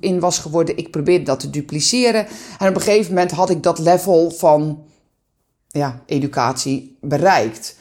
in 0.00 0.20
was 0.20 0.38
geworden. 0.38 0.76
Ik 0.76 0.90
probeerde 0.90 1.24
dat 1.24 1.40
te 1.40 1.50
dupliceren. 1.50 2.26
En 2.58 2.68
op 2.68 2.74
een 2.74 2.80
gegeven 2.80 3.14
moment 3.14 3.30
had 3.30 3.50
ik 3.50 3.62
dat 3.62 3.78
level 3.78 4.30
van 4.30 4.82
ja, 5.68 6.02
educatie 6.06 6.96
bereikt. 7.00 7.76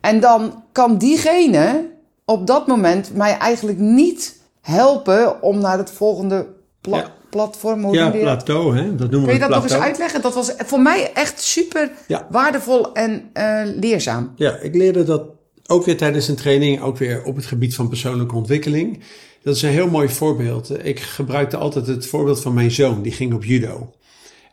En 0.00 0.20
dan 0.20 0.62
kan 0.72 0.98
diegene 0.98 1.96
op 2.30 2.46
dat 2.46 2.66
moment 2.66 3.14
mij 3.14 3.36
eigenlijk 3.36 3.78
niet 3.78 4.40
helpen 4.60 5.42
om 5.42 5.58
naar 5.58 5.78
het 5.78 5.90
volgende 5.90 6.46
pla 6.80 6.96
ja. 6.96 7.12
platform 7.30 7.82
te 7.82 7.96
Ja, 7.96 8.10
plateau, 8.10 8.76
hè? 8.76 8.94
dat 8.94 9.10
noemen 9.10 9.28
Kun 9.28 9.38
je 9.38 9.40
dat 9.40 9.50
nog 9.50 9.62
eens 9.62 9.72
uitleggen? 9.72 10.22
Dat 10.22 10.34
was 10.34 10.52
voor 10.56 10.80
mij 10.80 11.12
echt 11.12 11.42
super 11.42 11.90
ja. 12.06 12.26
waardevol 12.30 12.92
en 12.92 13.30
uh, 13.34 13.60
leerzaam. 13.80 14.32
Ja, 14.36 14.56
ik 14.56 14.74
leerde 14.74 15.04
dat 15.04 15.22
ook 15.66 15.84
weer 15.84 15.96
tijdens 15.96 16.28
een 16.28 16.36
training, 16.36 16.80
ook 16.80 16.96
weer 16.96 17.24
op 17.24 17.36
het 17.36 17.46
gebied 17.46 17.74
van 17.74 17.88
persoonlijke 17.88 18.34
ontwikkeling. 18.34 19.00
Dat 19.42 19.56
is 19.56 19.62
een 19.62 19.70
heel 19.70 19.90
mooi 19.90 20.08
voorbeeld. 20.08 20.84
Ik 20.84 21.00
gebruikte 21.00 21.56
altijd 21.56 21.86
het 21.86 22.06
voorbeeld 22.06 22.40
van 22.40 22.54
mijn 22.54 22.70
zoon, 22.70 23.02
die 23.02 23.12
ging 23.12 23.34
op 23.34 23.44
judo. 23.44 23.92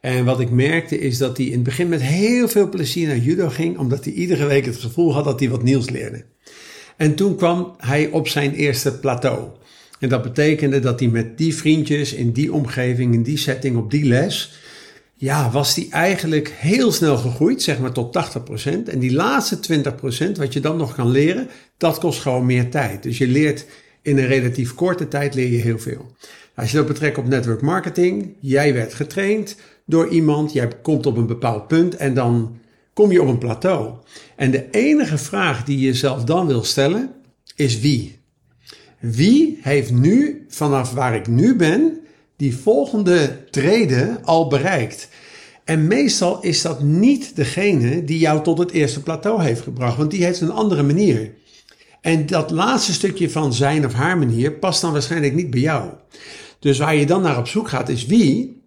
En 0.01 0.25
wat 0.25 0.39
ik 0.39 0.50
merkte 0.50 1.00
is 1.00 1.17
dat 1.17 1.38
hij 1.38 1.46
in 1.46 1.53
het 1.53 1.63
begin 1.63 1.89
met 1.89 2.01
heel 2.01 2.48
veel 2.48 2.70
plezier 2.70 3.08
naar 3.08 3.17
judo 3.17 3.50
ging, 3.50 3.77
omdat 3.77 4.03
hij 4.03 4.13
iedere 4.13 4.46
week 4.46 4.65
het 4.65 4.77
gevoel 4.77 5.13
had 5.13 5.24
dat 5.24 5.39
hij 5.39 5.50
wat 5.50 5.63
nieuws 5.63 5.89
leerde. 5.89 6.25
En 6.98 7.16
toen 7.16 7.36
kwam 7.36 7.74
hij 7.78 8.08
op 8.08 8.28
zijn 8.28 8.54
eerste 8.54 9.00
plateau. 9.00 9.48
En 10.00 10.10
dat 10.10 10.22
betekende 10.22 10.80
dat 10.80 11.00
hij 11.00 11.10
met 11.10 11.38
die 11.38 11.56
vriendjes 11.56 12.14
in 12.14 12.32
die 12.32 12.54
omgeving, 12.54 13.14
in 13.14 13.24
die 13.24 13.38
setting, 13.38 13.78
op 13.78 13.92
die 13.92 14.06
les, 14.06 14.54
ja, 15.14 15.52
was 15.52 15.75
hij 15.75 15.88
eigenlijk 15.90 16.54
heel 16.56 16.92
snel 16.92 17.18
gegroeid, 17.18 17.62
zeg 17.62 17.80
maar 17.80 17.92
tot 17.92 18.18
80%. 18.66 18.90
En 18.90 19.00
die 19.00 19.14
laatste 19.14 19.58
20%, 20.28 20.32
wat 20.38 20.54
je 20.54 20.60
dan 20.60 20.78
nog 20.78 20.96
kan 20.96 21.12
leren, 21.12 21.48
dat 21.78 22.00
kost 22.00 22.22
gewoon 22.22 22.46
meer 22.46 22.70
tijd. 22.70 23.04
Dus 23.04 23.18
je 23.18 23.28
leert 23.28 23.66
in 24.02 24.18
een 24.18 24.28
relatief 24.28 24.74
korte 24.74 25.08
tijd 25.08 25.36
leer 25.36 25.52
je 25.52 25.58
heel 25.58 25.80
veel. 25.80 26.16
Als 26.56 26.72
je 26.72 26.78
dat 26.78 26.88
betrekt 26.88 27.18
op 27.18 27.28
network 27.28 27.62
marketing, 27.62 28.34
jij 28.40 28.74
werd 28.74 28.94
getraind 28.94 29.56
door 29.86 30.08
iemand, 30.08 30.54
jij 30.54 30.68
komt 30.82 31.06
op 31.06 31.18
een 31.18 31.28
bepaald 31.28 31.68
punt 31.68 31.96
en 31.96 32.14
dan 32.14 32.58
kom 32.96 33.12
je 33.12 33.22
op 33.22 33.28
een 33.28 33.38
plateau. 33.38 33.94
En 34.36 34.52
de 34.52 34.70
enige 34.70 35.18
vraag 35.18 35.64
die 35.64 35.80
je 35.80 35.86
jezelf 35.86 36.24
dan 36.24 36.48
wil 36.48 36.64
stellen 36.64 37.12
is 37.56 37.80
wie? 37.80 38.20
Wie 39.00 39.60
heeft 39.62 39.92
nu, 39.92 40.46
vanaf 40.50 40.92
waar 40.92 41.16
ik 41.16 41.28
nu 41.28 41.56
ben, 41.56 42.00
die 42.36 42.58
volgende 42.58 43.48
treden 43.50 44.24
al 44.24 44.48
bereikt? 44.48 45.10
En 45.64 45.88
meestal 45.88 46.42
is 46.42 46.62
dat 46.62 46.82
niet 46.84 47.36
degene 47.36 48.04
die 48.04 48.20
jou 48.20 48.44
tot 48.44 48.58
het 48.58 48.72
eerste 48.72 49.04
plateau 49.04 49.44
heeft 49.44 49.62
gebracht, 49.62 49.98
want 49.98 50.12
die 50.12 50.24
heeft 50.24 50.42
een 50.42 50.52
andere 50.52 50.84
manier. 50.84 51.34
En 52.02 52.25
dat 52.25 52.52
laatste 52.52 52.94
stukje 52.94 53.30
van 53.30 53.54
zijn 53.54 53.86
of 53.86 53.94
haar 53.94 54.18
manier 54.18 54.52
past 54.52 54.82
dan 54.82 54.92
waarschijnlijk 54.92 55.34
niet 55.34 55.50
bij 55.50 55.60
jou. 55.60 55.92
Dus 56.60 56.78
waar 56.78 56.96
je 56.96 57.06
dan 57.06 57.22
naar 57.22 57.38
op 57.38 57.48
zoek 57.48 57.70
gaat 57.70 57.90
is 57.90 58.06
wie 58.06 58.64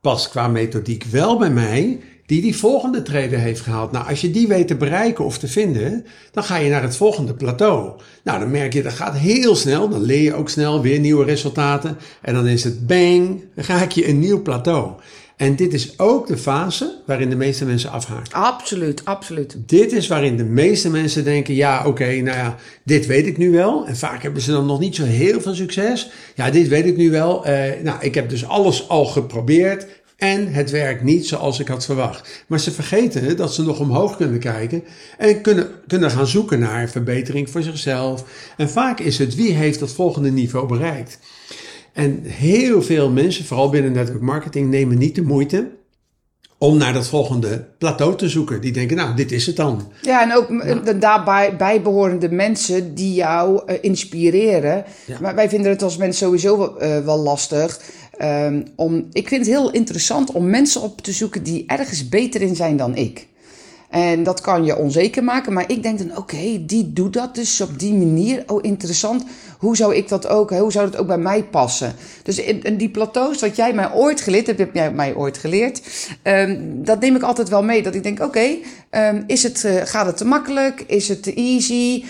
past 0.00 0.28
qua 0.28 0.48
methodiek 0.48 1.04
wel 1.04 1.38
bij 1.38 1.50
mij 1.50 2.00
die 2.30 2.40
die 2.40 2.56
volgende 2.56 3.02
trede 3.02 3.36
heeft 3.36 3.60
gehaald. 3.60 3.92
Nou, 3.92 4.08
als 4.08 4.20
je 4.20 4.30
die 4.30 4.48
weet 4.48 4.66
te 4.66 4.74
bereiken 4.74 5.24
of 5.24 5.38
te 5.38 5.48
vinden, 5.48 6.06
dan 6.32 6.44
ga 6.44 6.56
je 6.56 6.70
naar 6.70 6.82
het 6.82 6.96
volgende 6.96 7.34
plateau. 7.34 7.92
Nou, 8.24 8.38
dan 8.38 8.50
merk 8.50 8.72
je 8.72 8.82
dat 8.82 8.92
gaat 8.92 9.16
heel 9.16 9.56
snel. 9.56 9.88
Dan 9.88 10.02
leer 10.02 10.22
je 10.22 10.34
ook 10.34 10.48
snel 10.48 10.82
weer 10.82 10.98
nieuwe 10.98 11.24
resultaten. 11.24 11.96
En 12.22 12.34
dan 12.34 12.46
is 12.46 12.64
het 12.64 12.86
bang, 12.86 13.44
dan 13.54 13.64
ga 13.64 13.82
ik 13.82 13.92
je 13.92 14.08
een 14.08 14.18
nieuw 14.18 14.42
plateau. 14.42 14.92
En 15.36 15.56
dit 15.56 15.74
is 15.74 15.98
ook 15.98 16.26
de 16.26 16.36
fase 16.36 17.00
waarin 17.06 17.30
de 17.30 17.36
meeste 17.36 17.64
mensen 17.64 17.90
afhaken. 17.90 18.32
Absoluut, 18.32 19.04
absoluut. 19.04 19.56
Dit 19.66 19.92
is 19.92 20.06
waarin 20.06 20.36
de 20.36 20.44
meeste 20.44 20.90
mensen 20.90 21.24
denken: 21.24 21.54
ja, 21.54 21.86
oké, 21.86 22.04
nou 22.04 22.36
ja, 22.36 22.56
dit 22.84 23.06
weet 23.06 23.26
ik 23.26 23.36
nu 23.36 23.50
wel. 23.50 23.86
En 23.86 23.96
vaak 23.96 24.22
hebben 24.22 24.42
ze 24.42 24.50
dan 24.50 24.66
nog 24.66 24.80
niet 24.80 24.94
zo 24.94 25.04
heel 25.04 25.40
veel 25.40 25.54
succes. 25.54 26.10
Ja, 26.34 26.50
dit 26.50 26.68
weet 26.68 26.86
ik 26.86 26.96
nu 26.96 27.10
wel. 27.10 27.48
Uh, 27.48 27.62
nou, 27.82 27.96
ik 28.00 28.14
heb 28.14 28.28
dus 28.28 28.46
alles 28.46 28.88
al 28.88 29.04
geprobeerd. 29.04 29.86
En 30.20 30.52
het 30.52 30.70
werkt 30.70 31.02
niet 31.02 31.26
zoals 31.26 31.60
ik 31.60 31.68
had 31.68 31.84
verwacht. 31.84 32.44
Maar 32.46 32.60
ze 32.60 32.70
vergeten 32.70 33.36
dat 33.36 33.54
ze 33.54 33.62
nog 33.62 33.80
omhoog 33.80 34.16
kunnen 34.16 34.38
kijken 34.38 34.84
en 35.18 35.40
kunnen, 35.40 35.68
kunnen 35.86 36.10
gaan 36.10 36.26
zoeken 36.26 36.58
naar 36.58 36.88
verbetering 36.88 37.50
voor 37.50 37.62
zichzelf. 37.62 38.24
En 38.56 38.70
vaak 38.70 39.00
is 39.00 39.18
het 39.18 39.34
wie 39.34 39.52
heeft 39.52 39.78
dat 39.78 39.92
volgende 39.92 40.30
niveau 40.30 40.66
bereikt. 40.66 41.18
En 41.92 42.20
heel 42.22 42.82
veel 42.82 43.10
mensen, 43.10 43.44
vooral 43.44 43.70
binnen 43.70 43.92
network 43.92 44.20
marketing, 44.20 44.70
nemen 44.70 44.98
niet 44.98 45.14
de 45.14 45.22
moeite 45.22 45.68
om 46.58 46.76
naar 46.76 46.92
dat 46.92 47.08
volgende 47.08 47.66
plateau 47.78 48.16
te 48.16 48.28
zoeken. 48.28 48.60
Die 48.60 48.72
denken, 48.72 48.96
nou, 48.96 49.16
dit 49.16 49.32
is 49.32 49.46
het 49.46 49.56
dan. 49.56 49.92
Ja, 50.00 50.22
en 50.22 50.36
ook 50.36 50.48
ja. 50.84 50.92
daarbij 50.92 51.56
bijbehorende 51.56 52.30
mensen 52.30 52.94
die 52.94 53.14
jou 53.14 53.62
uh, 53.66 53.76
inspireren. 53.80 54.84
Ja. 55.06 55.16
Maar 55.20 55.34
wij 55.34 55.48
vinden 55.48 55.70
het 55.70 55.82
als 55.82 55.96
mensen 55.96 56.26
sowieso 56.26 56.76
uh, 56.80 56.98
wel 56.98 57.18
lastig. 57.18 57.80
Um, 58.22 58.64
om, 58.76 59.06
ik 59.12 59.28
vind 59.28 59.46
het 59.46 59.54
heel 59.54 59.70
interessant 59.70 60.32
om 60.32 60.50
mensen 60.50 60.80
op 60.80 61.00
te 61.00 61.12
zoeken 61.12 61.42
die 61.42 61.64
ergens 61.66 62.08
beter 62.08 62.42
in 62.42 62.56
zijn 62.56 62.76
dan 62.76 62.96
ik. 62.96 63.28
En 63.90 64.22
dat 64.22 64.40
kan 64.40 64.64
je 64.64 64.76
onzeker 64.76 65.24
maken, 65.24 65.52
maar 65.52 65.70
ik 65.70 65.82
denk 65.82 65.98
dan, 65.98 66.16
oké, 66.16 66.64
die 66.66 66.92
doet 66.92 67.12
dat 67.12 67.34
dus 67.34 67.60
op 67.60 67.78
die 67.78 67.94
manier. 67.94 68.42
Oh, 68.46 68.58
interessant. 68.62 69.24
Hoe 69.58 69.76
zou 69.76 69.94
ik 69.94 70.08
dat 70.08 70.26
ook, 70.26 70.50
hoe 70.50 70.72
zou 70.72 70.90
dat 70.90 71.00
ook 71.00 71.06
bij 71.06 71.18
mij 71.18 71.44
passen? 71.44 71.94
Dus 72.22 72.38
in, 72.38 72.76
die 72.76 72.88
plateaus, 72.88 73.40
wat 73.40 73.56
jij 73.56 73.72
mij 73.72 73.92
ooit 73.92 74.20
geleerd 74.20 74.46
hebt, 74.46 74.58
heb 74.58 74.74
jij 74.74 74.92
mij 74.92 75.14
ooit 75.14 75.38
geleerd. 75.38 75.82
Um, 76.22 76.84
dat 76.84 77.00
neem 77.00 77.16
ik 77.16 77.22
altijd 77.22 77.48
wel 77.48 77.62
mee. 77.62 77.82
Dat 77.82 77.94
ik 77.94 78.02
denk, 78.02 78.22
oké, 78.22 78.56
um, 78.90 79.24
is 79.26 79.42
het, 79.42 79.64
uh, 79.64 79.80
gaat 79.84 80.06
het 80.06 80.16
te 80.16 80.24
makkelijk? 80.24 80.84
Is 80.86 81.08
het 81.08 81.22
te 81.22 81.34
easy? 81.34 82.04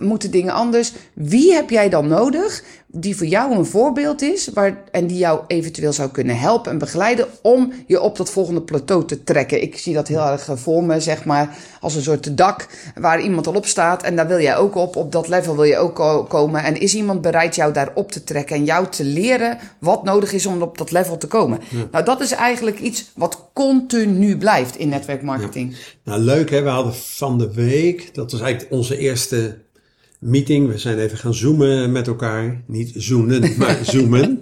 Moeten 0.00 0.30
dingen 0.30 0.52
anders? 0.52 0.92
Wie 1.14 1.52
heb 1.52 1.70
jij 1.70 1.88
dan 1.88 2.08
nodig 2.08 2.64
die 2.92 3.16
voor 3.16 3.26
jou 3.26 3.54
een 3.54 3.66
voorbeeld 3.66 4.22
is 4.22 4.48
waar, 4.54 4.82
en 4.90 5.06
die 5.06 5.18
jou 5.18 5.40
eventueel 5.46 5.92
zou 5.92 6.10
kunnen 6.10 6.38
helpen 6.38 6.72
en 6.72 6.78
begeleiden 6.78 7.26
om 7.42 7.72
je 7.86 8.00
op 8.00 8.16
dat 8.16 8.30
volgende 8.30 8.62
plateau 8.62 9.04
te 9.04 9.24
trekken. 9.24 9.62
Ik 9.62 9.78
zie 9.78 9.94
dat 9.94 10.08
heel 10.08 10.26
erg 10.26 10.48
voor 10.54 10.84
me, 10.84 11.00
zeg 11.00 11.24
maar, 11.24 11.56
als 11.80 11.94
een 11.94 12.02
soort 12.02 12.36
dak 12.36 12.66
waar 12.94 13.20
iemand 13.20 13.46
al 13.46 13.54
op 13.54 13.66
staat 13.66 14.02
en 14.02 14.16
daar 14.16 14.28
wil 14.28 14.40
jij 14.40 14.56
ook 14.56 14.74
op. 14.74 14.96
Op 14.96 15.12
dat 15.12 15.28
level 15.28 15.54
wil 15.54 15.64
je 15.64 15.76
ook 15.76 15.94
ko 15.94 16.24
komen. 16.24 16.64
En 16.64 16.80
is 16.80 16.94
iemand 16.94 17.20
bereid 17.20 17.54
jou 17.54 17.72
daar 17.72 17.90
op 17.94 18.12
te 18.12 18.24
trekken 18.24 18.56
en 18.56 18.64
jou 18.64 18.86
te 18.88 19.04
leren 19.04 19.58
wat 19.78 20.04
nodig 20.04 20.32
is 20.32 20.46
om 20.46 20.62
op 20.62 20.78
dat 20.78 20.90
level 20.90 21.18
te 21.18 21.26
komen? 21.26 21.60
Ja. 21.68 21.88
Nou, 21.90 22.04
dat 22.04 22.20
is 22.20 22.32
eigenlijk 22.32 22.78
iets 22.80 23.10
wat 23.14 23.48
continu 23.52 24.38
blijft 24.38 24.76
in 24.76 24.88
netwerkmarketing. 24.88 25.76
Ja. 25.76 25.82
Nou, 26.04 26.20
leuk 26.20 26.50
hè. 26.50 26.62
We 26.62 26.68
hadden 26.68 26.94
van 26.94 27.38
de 27.38 27.52
week, 27.54 28.14
dat 28.14 28.32
was 28.32 28.40
eigenlijk 28.40 28.72
onze 28.72 28.98
eerste 28.98 29.58
meeting. 30.22 30.68
We 30.68 30.78
zijn 30.78 30.98
even 30.98 31.18
gaan 31.18 31.34
zoomen 31.34 31.92
met 31.92 32.06
elkaar. 32.06 32.62
Niet 32.66 32.92
zoomen, 32.94 33.52
maar 33.58 33.78
zoomen. 33.82 34.40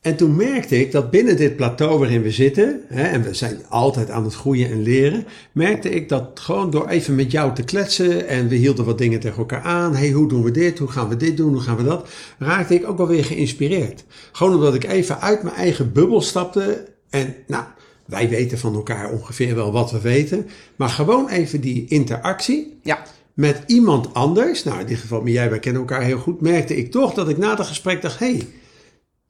En 0.00 0.16
toen 0.16 0.36
merkte 0.36 0.80
ik 0.80 0.92
dat 0.92 1.10
binnen 1.10 1.36
dit 1.36 1.56
plateau 1.56 1.98
waarin 1.98 2.22
we 2.22 2.30
zitten, 2.30 2.80
hè, 2.86 3.02
en 3.02 3.22
we 3.22 3.34
zijn 3.34 3.58
altijd 3.68 4.10
aan 4.10 4.24
het 4.24 4.34
groeien 4.34 4.70
en 4.70 4.82
leren, 4.82 5.26
merkte 5.52 5.90
ik 5.90 6.08
dat 6.08 6.40
gewoon 6.40 6.70
door 6.70 6.88
even 6.88 7.14
met 7.14 7.30
jou 7.30 7.54
te 7.54 7.62
kletsen 7.62 8.28
en 8.28 8.48
we 8.48 8.54
hielden 8.54 8.84
wat 8.84 8.98
dingen 8.98 9.20
tegen 9.20 9.38
elkaar 9.38 9.62
aan. 9.62 9.94
hey, 9.94 10.10
hoe 10.10 10.28
doen 10.28 10.42
we 10.42 10.50
dit? 10.50 10.78
Hoe 10.78 10.88
gaan 10.88 11.08
we 11.08 11.16
dit 11.16 11.36
doen? 11.36 11.52
Hoe 11.52 11.60
gaan 11.62 11.76
we 11.76 11.84
dat? 11.84 12.08
Raakte 12.38 12.74
ik 12.74 12.88
ook 12.88 12.96
wel 12.98 13.06
weer 13.06 13.24
geïnspireerd. 13.24 14.04
Gewoon 14.32 14.54
omdat 14.54 14.74
ik 14.74 14.84
even 14.84 15.20
uit 15.20 15.42
mijn 15.42 15.56
eigen 15.56 15.92
bubbel 15.92 16.20
stapte 16.20 16.88
en 17.10 17.34
nou, 17.46 17.64
wij 18.06 18.28
weten 18.28 18.58
van 18.58 18.74
elkaar 18.74 19.10
ongeveer 19.10 19.54
wel 19.54 19.72
wat 19.72 19.90
we 19.90 20.00
weten, 20.00 20.46
maar 20.76 20.88
gewoon 20.88 21.28
even 21.28 21.60
die 21.60 21.86
interactie. 21.88 22.78
Ja 22.82 23.04
met 23.38 23.62
iemand 23.66 24.14
anders, 24.14 24.64
nou 24.64 24.80
in 24.80 24.86
dit 24.86 24.98
geval 24.98 25.20
met 25.20 25.32
jij, 25.32 25.50
wij 25.50 25.58
kennen 25.58 25.80
elkaar 25.80 26.02
heel 26.02 26.18
goed, 26.18 26.40
merkte 26.40 26.76
ik 26.76 26.90
toch 26.90 27.14
dat 27.14 27.28
ik 27.28 27.38
na 27.38 27.56
het 27.56 27.66
gesprek 27.66 28.02
dacht, 28.02 28.18
hé, 28.18 28.26
hey, 28.26 28.48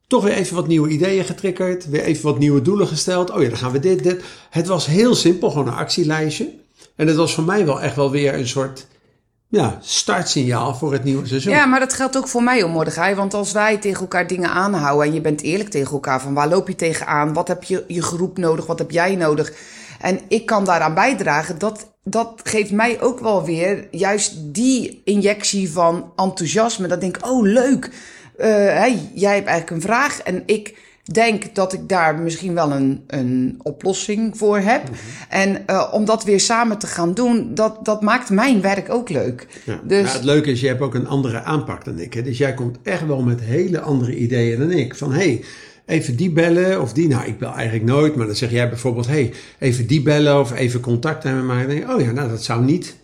toch 0.06 0.24
weer 0.24 0.32
even 0.32 0.56
wat 0.56 0.66
nieuwe 0.66 0.88
ideeën 0.88 1.24
getriggerd, 1.24 1.88
weer 1.88 2.02
even 2.02 2.24
wat 2.24 2.38
nieuwe 2.38 2.62
doelen 2.62 2.86
gesteld. 2.86 3.30
Oh 3.30 3.42
ja, 3.42 3.48
dan 3.48 3.58
gaan 3.58 3.72
we 3.72 3.78
dit, 3.78 4.02
dit. 4.02 4.22
Het 4.50 4.66
was 4.66 4.86
heel 4.86 5.14
simpel, 5.14 5.50
gewoon 5.50 5.66
een 5.66 5.74
actielijstje. 5.74 6.50
En 6.96 7.06
het 7.06 7.16
was 7.16 7.34
voor 7.34 7.44
mij 7.44 7.66
wel 7.66 7.80
echt 7.80 7.96
wel 7.96 8.10
weer 8.10 8.34
een 8.34 8.48
soort 8.48 8.86
ja, 9.48 9.78
startsignaal 9.80 10.74
voor 10.74 10.92
het 10.92 11.04
nieuwe 11.04 11.26
seizoen. 11.26 11.52
Ja, 11.52 11.66
maar 11.66 11.80
dat 11.80 11.92
geldt 11.92 12.16
ook 12.16 12.28
voor 12.28 12.42
mij, 12.42 12.66
Mordechai. 12.66 13.14
Want 13.14 13.34
als 13.34 13.52
wij 13.52 13.78
tegen 13.78 14.00
elkaar 14.00 14.26
dingen 14.26 14.50
aanhouden 14.50 15.06
en 15.06 15.14
je 15.14 15.20
bent 15.20 15.42
eerlijk 15.42 15.70
tegen 15.70 15.92
elkaar 15.92 16.20
van 16.20 16.34
waar 16.34 16.48
loop 16.48 16.68
je 16.68 16.76
tegenaan, 16.76 17.32
wat 17.32 17.48
heb 17.48 17.64
je 17.64 17.84
je 17.88 18.02
groep 18.02 18.38
nodig, 18.38 18.66
wat 18.66 18.78
heb 18.78 18.90
jij 18.90 19.16
nodig. 19.16 19.52
En 20.00 20.20
ik 20.28 20.46
kan 20.46 20.64
daaraan 20.64 20.94
bijdragen, 20.94 21.58
dat 21.58 21.86
dat 22.10 22.40
geeft 22.44 22.72
mij 22.72 23.00
ook 23.00 23.20
wel 23.20 23.44
weer 23.44 23.88
juist 23.90 24.34
die 24.54 25.00
injectie 25.04 25.70
van 25.70 26.12
enthousiasme. 26.16 26.88
Dat 26.88 27.02
ik 27.02 27.12
denk, 27.12 27.26
oh 27.26 27.42
leuk, 27.42 27.90
uh, 28.38 28.46
hey, 28.46 29.10
jij 29.14 29.34
hebt 29.34 29.46
eigenlijk 29.46 29.70
een 29.70 29.90
vraag 29.90 30.20
en 30.20 30.42
ik 30.46 30.76
denk 31.12 31.54
dat 31.54 31.72
ik 31.72 31.88
daar 31.88 32.18
misschien 32.18 32.54
wel 32.54 32.72
een, 32.72 33.04
een 33.06 33.60
oplossing 33.62 34.38
voor 34.38 34.58
heb. 34.58 34.82
Mm 34.82 34.94
-hmm. 34.94 34.98
En 35.28 35.62
uh, 35.66 35.88
om 35.92 36.04
dat 36.04 36.24
weer 36.24 36.40
samen 36.40 36.78
te 36.78 36.86
gaan 36.86 37.14
doen, 37.14 37.54
dat, 37.54 37.84
dat 37.84 38.02
maakt 38.02 38.30
mijn 38.30 38.60
werk 38.60 38.90
ook 38.90 39.08
leuk. 39.08 39.46
Ja. 39.64 39.80
Dus... 39.84 40.06
Ja, 40.06 40.16
het 40.16 40.24
leuke 40.24 40.50
is, 40.50 40.60
je 40.60 40.66
hebt 40.66 40.80
ook 40.80 40.94
een 40.94 41.06
andere 41.06 41.42
aanpak 41.42 41.84
dan 41.84 41.98
ik. 41.98 42.14
Hè? 42.14 42.22
Dus 42.22 42.38
jij 42.38 42.54
komt 42.54 42.78
echt 42.82 43.06
wel 43.06 43.22
met 43.22 43.40
hele 43.40 43.80
andere 43.80 44.16
ideeën 44.16 44.58
dan 44.58 44.70
ik. 44.70 44.94
Van 44.94 45.12
hey, 45.12 45.44
even 45.88 46.16
die 46.16 46.30
bellen 46.30 46.80
of 46.80 46.92
die. 46.92 47.08
Nou, 47.08 47.26
ik 47.26 47.38
bel 47.38 47.52
eigenlijk 47.52 47.84
nooit, 47.84 48.16
maar 48.16 48.26
dan 48.26 48.36
zeg 48.36 48.50
jij 48.50 48.68
bijvoorbeeld: 48.68 49.06
hey, 49.06 49.32
even 49.58 49.86
die 49.86 50.02
bellen 50.02 50.40
of 50.40 50.52
even 50.52 50.80
contact 50.80 51.22
hebben 51.22 51.46
met 51.46 51.56
mij. 51.56 51.66
Dan 51.66 51.74
denk 51.74 51.88
ik, 51.88 51.96
oh 51.96 52.00
ja, 52.00 52.10
nou, 52.10 52.28
dat 52.28 52.42
zou 52.42 52.64
niet 52.64 52.96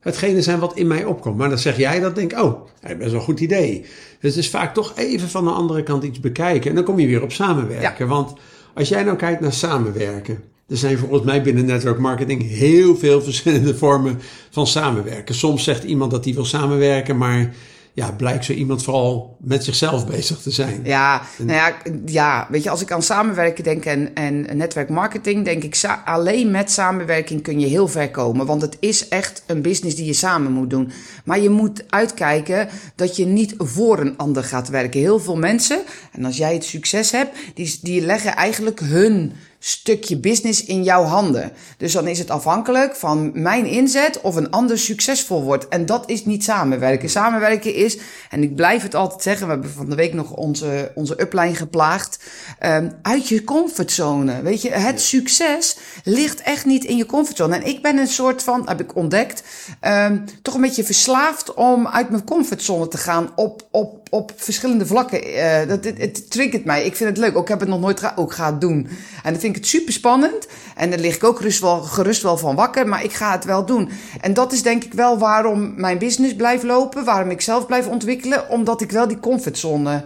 hetgene 0.00 0.42
zijn 0.42 0.58
wat 0.58 0.76
in 0.76 0.86
mij 0.86 1.04
opkomt. 1.04 1.36
Maar 1.36 1.48
dan 1.48 1.58
zeg 1.58 1.76
jij 1.76 2.00
dat, 2.00 2.14
denk 2.14 2.32
ik, 2.32 2.38
oh, 2.38 2.60
best 2.80 2.98
wel 2.98 3.14
een 3.14 3.20
goed 3.20 3.40
idee. 3.40 3.80
Dus 4.20 4.34
het 4.34 4.44
is 4.44 4.50
vaak 4.50 4.74
toch 4.74 4.92
even 4.96 5.28
van 5.28 5.44
de 5.44 5.50
andere 5.50 5.82
kant 5.82 6.04
iets 6.04 6.20
bekijken. 6.20 6.70
En 6.70 6.76
dan 6.76 6.84
kom 6.84 6.98
je 6.98 7.06
weer 7.06 7.22
op 7.22 7.32
samenwerken. 7.32 7.94
Ja. 7.98 8.06
Want 8.06 8.32
als 8.74 8.88
jij 8.88 9.02
nou 9.02 9.16
kijkt 9.16 9.40
naar 9.40 9.52
samenwerken. 9.52 10.42
Er 10.68 10.76
zijn 10.76 10.98
volgens 10.98 11.22
mij 11.22 11.42
binnen 11.42 11.64
network 11.64 11.98
marketing 11.98 12.48
heel 12.48 12.96
veel 12.96 13.22
verschillende 13.30 13.74
vormen 13.74 14.20
van 14.50 14.66
samenwerken. 14.66 15.34
Soms 15.34 15.64
zegt 15.64 15.84
iemand 15.84 16.10
dat 16.10 16.24
hij 16.24 16.34
wil 16.34 16.44
samenwerken, 16.44 17.16
maar 17.16 17.54
ja, 17.94 18.12
blijkt 18.12 18.44
zo 18.44 18.52
iemand 18.52 18.82
vooral 18.82 19.36
met 19.40 19.64
zichzelf 19.64 20.06
bezig 20.06 20.38
te 20.38 20.50
zijn. 20.50 20.80
Ja, 20.84 21.22
nou 21.38 21.52
ja, 21.52 21.74
ja, 22.06 22.46
weet 22.50 22.62
je, 22.62 22.70
als 22.70 22.80
ik 22.80 22.92
aan 22.92 23.02
samenwerken 23.02 23.64
denk 23.64 23.84
en, 23.84 24.14
en 24.14 24.56
netwerkmarketing, 24.56 25.44
denk 25.44 25.62
ik 25.62 25.80
alleen 26.04 26.50
met 26.50 26.70
samenwerking 26.70 27.42
kun 27.42 27.60
je 27.60 27.66
heel 27.66 27.88
ver 27.88 28.10
komen. 28.10 28.46
Want 28.46 28.62
het 28.62 28.76
is 28.80 29.08
echt 29.08 29.42
een 29.46 29.62
business 29.62 29.96
die 29.96 30.04
je 30.04 30.12
samen 30.12 30.52
moet 30.52 30.70
doen. 30.70 30.90
Maar 31.24 31.40
je 31.40 31.50
moet 31.50 31.84
uitkijken 31.88 32.68
dat 32.94 33.16
je 33.16 33.26
niet 33.26 33.54
voor 33.58 33.98
een 33.98 34.16
ander 34.16 34.44
gaat 34.44 34.68
werken. 34.68 35.00
Heel 35.00 35.20
veel 35.20 35.36
mensen, 35.36 35.82
en 36.12 36.24
als 36.24 36.36
jij 36.36 36.54
het 36.54 36.64
succes 36.64 37.10
hebt, 37.10 37.36
die, 37.54 37.78
die 37.82 38.00
leggen 38.00 38.36
eigenlijk 38.36 38.80
hun 38.80 39.32
stukje 39.64 40.16
business 40.16 40.64
in 40.64 40.82
jouw 40.82 41.04
handen. 41.04 41.52
Dus 41.76 41.92
dan 41.92 42.06
is 42.06 42.18
het 42.18 42.30
afhankelijk 42.30 42.96
van 42.96 43.30
mijn 43.34 43.66
inzet 43.66 44.20
of 44.20 44.36
een 44.36 44.50
ander 44.50 44.78
succesvol 44.78 45.42
wordt. 45.42 45.68
En 45.68 45.86
dat 45.86 46.10
is 46.10 46.24
niet 46.24 46.44
samenwerken. 46.44 47.10
Samenwerken 47.10 47.74
is, 47.74 47.98
en 48.30 48.42
ik 48.42 48.54
blijf 48.54 48.82
het 48.82 48.94
altijd 48.94 49.22
zeggen, 49.22 49.46
we 49.46 49.52
hebben 49.52 49.70
van 49.70 49.90
de 49.90 49.96
week 49.96 50.14
nog 50.14 50.30
onze, 50.30 50.92
onze 50.94 51.20
upline 51.20 51.54
geplaagd, 51.54 52.18
um, 52.66 52.92
uit 53.02 53.28
je 53.28 53.44
comfortzone. 53.44 54.42
Weet 54.42 54.62
je, 54.62 54.70
het 54.70 55.00
succes 55.00 55.76
ligt 56.04 56.40
echt 56.42 56.64
niet 56.64 56.84
in 56.84 56.96
je 56.96 57.06
comfortzone. 57.06 57.54
En 57.56 57.66
ik 57.66 57.82
ben 57.82 57.98
een 57.98 58.06
soort 58.06 58.42
van, 58.42 58.68
heb 58.68 58.80
ik 58.80 58.96
ontdekt, 58.96 59.42
um, 59.80 60.24
toch 60.42 60.54
een 60.54 60.60
beetje 60.60 60.84
verslaafd 60.84 61.54
om 61.54 61.88
uit 61.88 62.10
mijn 62.10 62.24
comfortzone 62.24 62.88
te 62.88 62.98
gaan 62.98 63.30
op, 63.36 63.66
op, 63.70 64.08
op 64.10 64.32
verschillende 64.36 64.86
vlakken. 64.86 65.28
Uh, 65.28 65.68
dat, 65.68 65.84
het, 65.84 65.98
het 65.98 66.30
triggert 66.30 66.64
mij. 66.64 66.84
Ik 66.84 66.96
vind 66.96 67.10
het 67.10 67.18
leuk. 67.18 67.36
Ook 67.36 67.42
ik 67.42 67.48
heb 67.48 67.60
het 67.60 67.68
nog 67.68 67.80
nooit 67.80 68.00
ga, 68.00 68.12
ook 68.16 68.32
gaan 68.32 68.58
doen. 68.58 68.88
En 69.22 69.32
dat 69.32 69.42
ik 69.54 69.60
het 69.60 69.70
super 69.70 69.92
spannend. 69.92 70.46
En 70.76 70.90
daar 70.90 70.98
lig 70.98 71.14
ik 71.14 71.24
ook 71.24 71.36
gerust 71.36 71.60
wel, 71.60 71.80
gerust 71.80 72.22
wel 72.22 72.36
van 72.36 72.54
wakker, 72.54 72.88
maar 72.88 73.04
ik 73.04 73.12
ga 73.12 73.32
het 73.32 73.44
wel 73.44 73.66
doen. 73.66 73.90
En 74.20 74.34
dat 74.34 74.52
is 74.52 74.62
denk 74.62 74.84
ik 74.84 74.92
wel 74.92 75.18
waarom 75.18 75.74
mijn 75.76 75.98
business 75.98 76.36
blijft 76.36 76.62
lopen, 76.62 77.04
waarom 77.04 77.30
ik 77.30 77.40
zelf 77.40 77.66
blijf 77.66 77.86
ontwikkelen, 77.86 78.48
omdat 78.48 78.80
ik 78.80 78.90
wel 78.90 79.08
die 79.08 79.20
comfortzone 79.20 80.04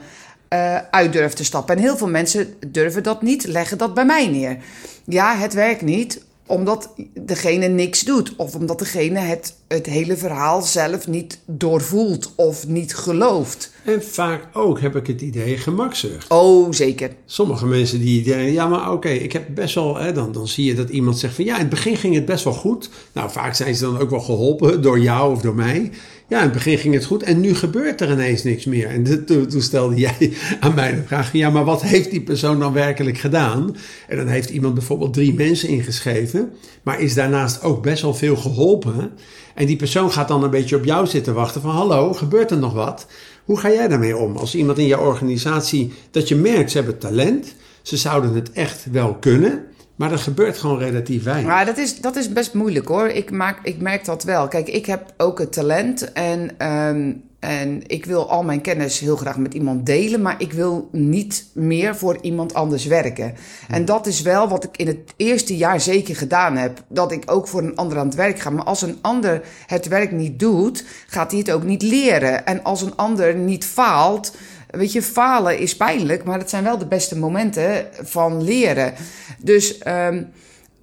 uh, 0.49 0.76
uit 0.91 1.12
durf 1.12 1.33
te 1.33 1.45
stappen. 1.45 1.76
En 1.76 1.83
heel 1.83 1.97
veel 1.97 2.09
mensen 2.09 2.55
durven 2.67 3.03
dat 3.03 3.23
niet, 3.23 3.47
leggen 3.47 3.79
dat 3.79 3.95
bij 3.95 4.05
mij 4.05 4.26
neer. 4.26 4.57
Ja, 5.05 5.37
het 5.37 5.55
werkt 5.55 5.83
niet 5.83 6.25
omdat 6.47 6.91
degene 7.15 7.67
niks 7.67 8.00
doet 8.00 8.37
of 8.37 8.55
omdat 8.55 8.79
degene 8.79 9.19
het 9.19 9.55
het 9.69 9.87
hele 9.87 10.17
verhaal 10.17 10.63
zelf 10.63 11.07
niet 11.07 11.39
doorvoelt 11.47 12.33
of 12.35 12.67
niet 12.67 12.95
gelooft. 12.95 13.73
En 13.85 14.03
vaak 14.03 14.49
ook 14.53 14.81
heb 14.81 14.97
ik 14.97 15.07
het 15.07 15.21
idee 15.21 15.57
gemakzucht. 15.57 16.31
Oh, 16.31 16.73
zeker. 16.73 17.11
Sommige 17.25 17.67
mensen 17.67 18.01
die 18.01 18.23
denken, 18.23 18.53
ja 18.53 18.69
maar 18.69 18.93
oké, 18.93 19.09
ik 19.09 19.33
heb 19.33 19.45
best 19.55 19.75
wel, 19.75 19.97
hè, 19.97 20.13
dan, 20.13 20.33
dan 20.33 20.49
zie 20.49 20.65
je 20.65 20.75
dat 20.75 20.89
iemand 20.89 21.19
zegt 21.19 21.35
van 21.35 21.45
ja, 21.45 21.55
in 21.55 21.61
het 21.61 21.69
begin 21.69 21.97
ging 21.97 22.15
het 22.15 22.25
best 22.25 22.45
wel 22.45 22.53
goed. 22.53 22.91
Nou, 23.13 23.31
vaak 23.31 23.55
zijn 23.55 23.75
ze 23.75 23.85
dan 23.85 23.99
ook 23.99 24.11
wel 24.11 24.21
geholpen 24.21 24.83
door 24.83 25.01
jou 25.01 25.33
of 25.33 25.41
door 25.41 25.55
mij. 25.55 25.91
Ja, 26.29 26.39
in 26.39 26.45
het 26.45 26.53
begin 26.53 26.79
ging 26.79 26.95
het 26.95 27.05
goed 27.05 27.23
en 27.23 27.41
nu 27.41 27.55
gebeurt 27.55 28.01
er 28.01 28.11
ineens 28.11 28.43
niks 28.43 28.65
meer. 28.65 28.87
En 28.89 29.27
toen, 29.27 29.47
toen 29.47 29.63
stelde 29.63 29.95
jij 29.95 30.33
aan 30.61 30.75
mij 30.75 30.95
de 30.95 31.03
vraag, 31.07 31.33
ja 31.33 31.51
maar 31.51 31.65
wat 31.65 31.83
heeft 31.83 32.11
die 32.11 32.23
persoon 32.23 32.59
dan 32.59 32.73
werkelijk 32.73 33.19
gedaan? 33.19 33.77
En 34.09 34.17
dan 34.17 34.27
heeft 34.27 34.51
iemand 34.51 34.75
bijvoorbeeld 34.75 35.13
drie 35.13 35.35
mensen 35.35 35.69
ingeschreven, 35.69 36.53
maar 36.83 37.01
is 37.01 37.15
daarnaast 37.15 37.63
ook 37.63 37.83
best 37.83 38.03
wel 38.03 38.15
veel 38.15 38.37
geholpen. 38.37 39.13
En 39.57 39.67
die 39.67 39.77
persoon 39.77 40.13
gaat 40.13 40.29
dan 40.29 40.43
een 40.43 40.51
beetje 40.51 40.77
op 40.77 40.85
jou 40.85 41.07
zitten 41.07 41.35
wachten 41.35 41.61
van 41.61 41.71
hallo, 41.71 42.13
gebeurt 42.13 42.51
er 42.51 42.59
nog 42.59 42.73
wat? 42.73 43.07
Hoe 43.45 43.59
ga 43.59 43.71
jij 43.71 43.89
daarmee 43.89 44.17
om? 44.17 44.37
Als 44.37 44.55
iemand 44.55 44.79
in 44.79 44.87
jouw 44.87 45.05
organisatie, 45.05 45.93
dat 46.11 46.29
je 46.29 46.37
merkt, 46.37 46.71
ze 46.71 46.77
hebben 46.77 46.99
talent, 46.99 47.55
ze 47.83 47.97
zouden 47.97 48.35
het 48.35 48.53
echt 48.53 48.87
wel 48.91 49.15
kunnen, 49.15 49.65
maar 49.97 50.12
er 50.12 50.19
gebeurt 50.19 50.59
gewoon 50.59 50.79
relatief 50.79 51.23
weinig. 51.23 51.47
Maar 51.47 51.67
dat 51.67 51.79
is, 51.79 52.00
dat 52.00 52.17
is 52.17 52.33
best 52.33 52.55
moeilijk 52.55 52.88
hoor. 52.88 53.09
Ik, 53.09 53.31
maak, 53.31 53.59
ik 53.62 53.81
merk 53.81 54.05
dat 54.05 54.25
wel. 54.25 54.49
Kijk, 54.49 54.69
ik 54.69 54.87
heb 54.87 55.15
ook 55.17 55.38
het 55.38 55.53
talent 55.53 56.12
en, 56.12 56.50
ehm, 56.59 57.12
en 57.38 57.83
ik 57.87 58.05
wil 58.05 58.31
al 58.31 58.43
mijn 58.43 58.61
kennis 58.61 58.99
heel 58.99 59.17
graag 59.17 59.38
met 59.38 59.55
iemand 59.55 59.87
delen, 59.87 60.23
maar 60.23 60.35
ik 60.38 60.53
wil 60.53 60.88
niet 60.93 61.47
meer 61.55 61.97
voor 61.97 62.19
iemand 62.21 62.55
anders 62.55 62.87
werken. 62.87 63.35
En 63.69 63.85
dat 63.85 64.07
is 64.07 64.23
wel 64.23 64.49
wat 64.49 64.65
ik 64.65 64.76
in 64.76 64.87
het 64.87 65.15
eerste 65.17 65.57
jaar 65.57 65.81
zeker 65.81 66.17
gedaan 66.17 66.57
heb. 66.57 66.83
Dat 66.88 67.12
ik 67.12 67.23
ook 67.31 67.49
voor 67.49 67.62
een 67.62 67.76
ander 67.76 67.99
aan 67.99 68.07
het 68.07 68.15
werk 68.15 68.38
ga. 68.38 68.50
Maar 68.50 68.65
als 68.65 68.83
een 68.83 68.99
ander 69.00 69.43
het 69.67 69.88
werk 69.88 70.12
niet 70.12 70.38
doet, 70.38 70.85
gaat 71.07 71.31
hij 71.31 71.41
het 71.41 71.50
ook 71.50 71.65
niet 71.65 71.83
leren. 71.83 72.47
En 72.47 72.62
als 72.62 72.83
een 72.83 72.97
ander 72.97 73.35
niet 73.35 73.65
faalt. 73.65 74.33
Weet 74.71 74.93
je, 74.93 75.03
falen 75.03 75.59
is 75.59 75.77
pijnlijk, 75.77 76.25
maar 76.25 76.39
het 76.39 76.51
zijn 76.51 76.65
wel 76.65 76.79
de 76.79 76.87
beste 76.87 77.19
momenten 77.19 77.87
van 78.03 78.43
leren. 78.43 78.95
Dus, 79.39 79.81
um, 79.87 80.33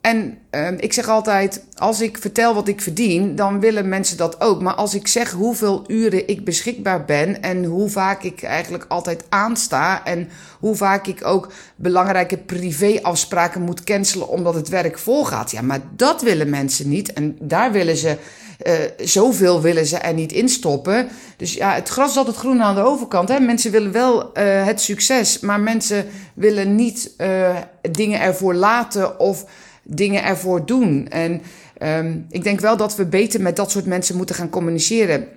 en 0.02 0.38
um, 0.52 0.76
ik 0.80 0.94
zeg 0.94 1.08
altijd, 1.08 1.64
als 1.76 2.02
ik 2.02 2.18
vertel 2.18 2.54
wat 2.54 2.68
ik 2.68 2.82
verdien, 2.82 3.36
dan 3.36 3.60
willen 3.60 3.90
mensen 3.90 4.18
dat 4.18 4.42
ook. 4.42 4.62
Maar 4.62 4.74
als 4.74 4.96
ik 4.96 5.08
zeg 5.08 5.32
hoeveel 5.32 5.84
uren 5.88 6.28
ik 6.28 6.46
beschikbaar 6.46 7.06
ben 7.06 7.42
en 7.42 7.64
hoe 7.64 7.90
vaak 7.90 8.24
ik 8.24 8.44
eigenlijk 8.44 8.86
altijd 8.88 9.24
aansta 9.30 10.06
en 10.06 10.30
hoe 10.60 10.76
vaak 10.76 11.08
ik 11.08 11.26
ook 11.26 11.52
belangrijke 11.76 12.38
privéafspraken 12.38 13.62
moet 13.62 13.84
cancelen 13.84 14.28
omdat 14.28 14.54
het 14.54 14.70
werk 14.70 14.98
volgaat. 15.00 15.52
Ja, 15.52 15.62
maar 15.62 15.82
dat 15.96 16.22
willen 16.22 16.50
mensen 16.50 16.90
niet 16.90 17.14
en 17.14 17.38
daar 17.42 17.72
willen 17.72 17.98
ze 17.98 18.18
uh, 18.68 18.74
zoveel 18.98 19.62
willen 19.62 19.86
ze 19.86 19.98
er 19.98 20.14
niet 20.14 20.32
instoppen. 20.32 21.08
Dus 21.38 21.54
ja, 21.54 21.74
het 21.74 21.90
gras 21.90 22.10
is 22.10 22.18
altijd 22.18 22.36
groen 22.36 22.62
aan 22.62 22.76
de 22.76 22.82
overkant. 22.82 23.30
Hè? 23.30 23.40
Mensen 23.40 23.72
willen 23.72 23.92
wel 23.92 24.22
uh, 24.24 24.66
het 24.66 24.82
succes, 24.82 25.40
maar 25.40 25.60
mensen 25.60 26.06
willen 26.34 26.76
niet 26.76 27.12
uh, 27.18 27.58
dingen 27.92 28.22
ervoor 28.22 28.54
laten 28.54 29.20
of 29.20 29.46
dingen 29.84 30.24
ervoor 30.24 30.66
doen. 30.66 31.08
En 31.10 31.42
um, 31.82 32.26
ik 32.30 32.44
denk 32.44 32.60
wel 32.60 32.78
dat 32.78 32.96
we 32.96 33.06
beter 33.06 33.42
met 33.42 33.56
dat 33.56 33.72
soort 33.72 33.86
mensen 33.86 34.16
moeten 34.16 34.36
gaan 34.36 34.50
communiceren. 34.50 35.28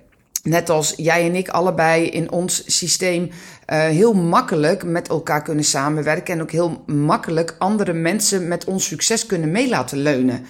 Net 0.43 0.71
als 0.71 0.95
jij 0.97 1.25
en 1.25 1.35
ik 1.35 1.49
allebei 1.49 2.07
in 2.07 2.31
ons 2.31 2.63
systeem 2.67 3.31
heel 3.67 4.15
makkelijk 4.15 4.85
met 4.85 5.09
elkaar 5.09 5.43
kunnen 5.43 5.65
samenwerken. 5.65 6.35
En 6.35 6.43
ook 6.43 6.51
heel 6.51 6.83
makkelijk 6.87 7.55
andere 7.59 7.93
mensen 7.93 8.49
met 8.49 8.65
ons 8.65 8.87
succes 8.87 9.27
kunnen 9.27 9.51
mee 9.51 9.69
laten 9.69 9.99
leunen. 9.99 10.47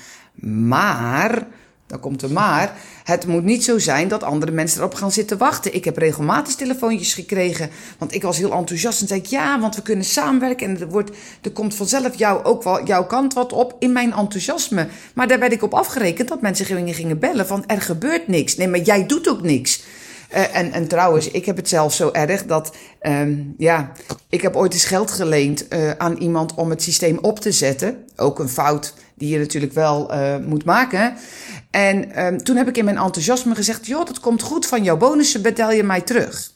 Maar 0.68 1.46
dan 1.86 2.00
komt 2.00 2.22
er 2.22 2.32
maar. 2.32 2.76
Het 3.04 3.26
moet 3.26 3.44
niet 3.44 3.64
zo 3.64 3.78
zijn 3.78 4.08
dat 4.08 4.22
andere 4.22 4.52
mensen 4.52 4.78
erop 4.78 4.94
gaan 4.94 5.12
zitten 5.12 5.38
wachten. 5.38 5.74
Ik 5.74 5.84
heb 5.84 5.96
regelmatig 5.96 6.54
telefoontjes 6.54 7.14
gekregen. 7.14 7.70
Want 7.98 8.14
ik 8.14 8.22
was 8.22 8.38
heel 8.38 8.52
enthousiast 8.52 9.00
en 9.00 9.06
zei 9.06 9.20
ik 9.20 9.26
ja, 9.26 9.60
want 9.60 9.76
we 9.76 9.82
kunnen 9.82 10.04
samenwerken. 10.04 10.68
En 10.68 10.80
er, 10.80 10.88
wordt, 10.88 11.10
er 11.42 11.50
komt 11.50 11.74
vanzelf 11.74 12.18
jou, 12.18 12.44
ook 12.44 12.62
wel 12.62 12.86
jouw 12.86 13.06
kant 13.06 13.34
wat 13.34 13.52
op 13.52 13.76
in 13.78 13.92
mijn 13.92 14.12
enthousiasme. 14.12 14.88
Maar 15.14 15.28
daar 15.28 15.38
werd 15.38 15.52
ik 15.52 15.62
op 15.62 15.74
afgerekend 15.74 16.28
dat 16.28 16.40
mensen 16.40 16.66
gingen, 16.66 16.94
gingen 16.94 17.18
bellen 17.18 17.46
van 17.46 17.66
er 17.66 17.80
gebeurt 17.80 18.28
niks. 18.28 18.56
Nee, 18.56 18.68
maar 18.68 18.80
jij 18.80 19.06
doet 19.06 19.28
ook 19.28 19.42
niks. 19.42 19.82
Uh, 20.34 20.56
en, 20.56 20.72
en 20.72 20.88
trouwens, 20.88 21.30
ik 21.30 21.46
heb 21.46 21.56
het 21.56 21.68
zelf 21.68 21.94
zo 21.94 22.10
erg 22.12 22.46
dat, 22.46 22.76
um, 23.00 23.54
ja, 23.58 23.92
ik 24.28 24.42
heb 24.42 24.56
ooit 24.56 24.72
eens 24.72 24.84
geld 24.84 25.10
geleend 25.10 25.66
uh, 25.68 25.90
aan 25.90 26.16
iemand 26.16 26.54
om 26.54 26.70
het 26.70 26.82
systeem 26.82 27.18
op 27.20 27.40
te 27.40 27.52
zetten. 27.52 28.04
Ook 28.16 28.38
een 28.38 28.48
fout 28.48 28.94
die 29.16 29.28
je 29.28 29.38
natuurlijk 29.38 29.72
wel 29.72 30.14
uh, 30.14 30.36
moet 30.36 30.64
maken. 30.64 31.14
En 31.70 32.24
um, 32.26 32.44
toen 32.44 32.56
heb 32.56 32.68
ik 32.68 32.76
in 32.76 32.84
mijn 32.84 32.98
enthousiasme 32.98 33.54
gezegd: 33.54 33.86
joh, 33.86 34.06
dat 34.06 34.20
komt 34.20 34.42
goed 34.42 34.66
van 34.66 34.84
jouw 34.84 34.96
bonussen, 34.96 35.42
betel 35.42 35.72
je 35.72 35.82
mij 35.82 36.00
terug. 36.00 36.52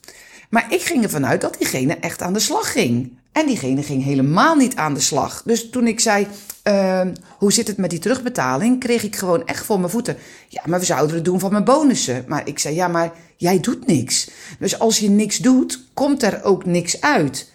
Maar 0.51 0.67
ik 0.73 0.83
ging 0.83 1.03
ervan 1.03 1.27
uit 1.27 1.41
dat 1.41 1.59
diegene 1.59 1.97
echt 1.97 2.23
aan 2.23 2.33
de 2.33 2.39
slag 2.39 2.73
ging. 2.73 3.19
En 3.33 3.47
diegene 3.47 3.83
ging 3.83 4.05
helemaal 4.05 4.55
niet 4.55 4.77
aan 4.77 4.95
de 4.95 5.01
slag. 5.01 5.43
Dus 5.45 5.71
toen 5.71 5.87
ik 5.87 6.01
zei: 6.01 6.27
uh, 6.65 7.07
Hoe 7.39 7.53
zit 7.53 7.67
het 7.67 7.77
met 7.77 7.91
die 7.91 7.99
terugbetaling? 7.99 8.81
kreeg 8.81 9.03
ik 9.03 9.17
gewoon 9.17 9.47
echt 9.47 9.65
voor 9.65 9.79
mijn 9.79 9.91
voeten. 9.91 10.17
Ja, 10.49 10.63
maar 10.67 10.79
we 10.79 10.85
zouden 10.85 11.15
het 11.15 11.25
doen 11.25 11.41
van 11.41 11.53
mijn 11.53 11.65
bonussen. 11.65 12.25
Maar 12.27 12.49
ik 12.49 12.59
zei: 12.59 12.75
Ja, 12.75 12.89
maar 12.89 13.13
jij 13.37 13.61
doet 13.61 13.87
niks. 13.87 14.31
Dus 14.59 14.79
als 14.79 14.99
je 14.99 15.11
niks 15.11 15.39
doet, 15.39 15.85
komt 15.95 16.23
er 16.23 16.45
ook 16.45 16.65
niks 16.65 17.01
uit. 17.01 17.53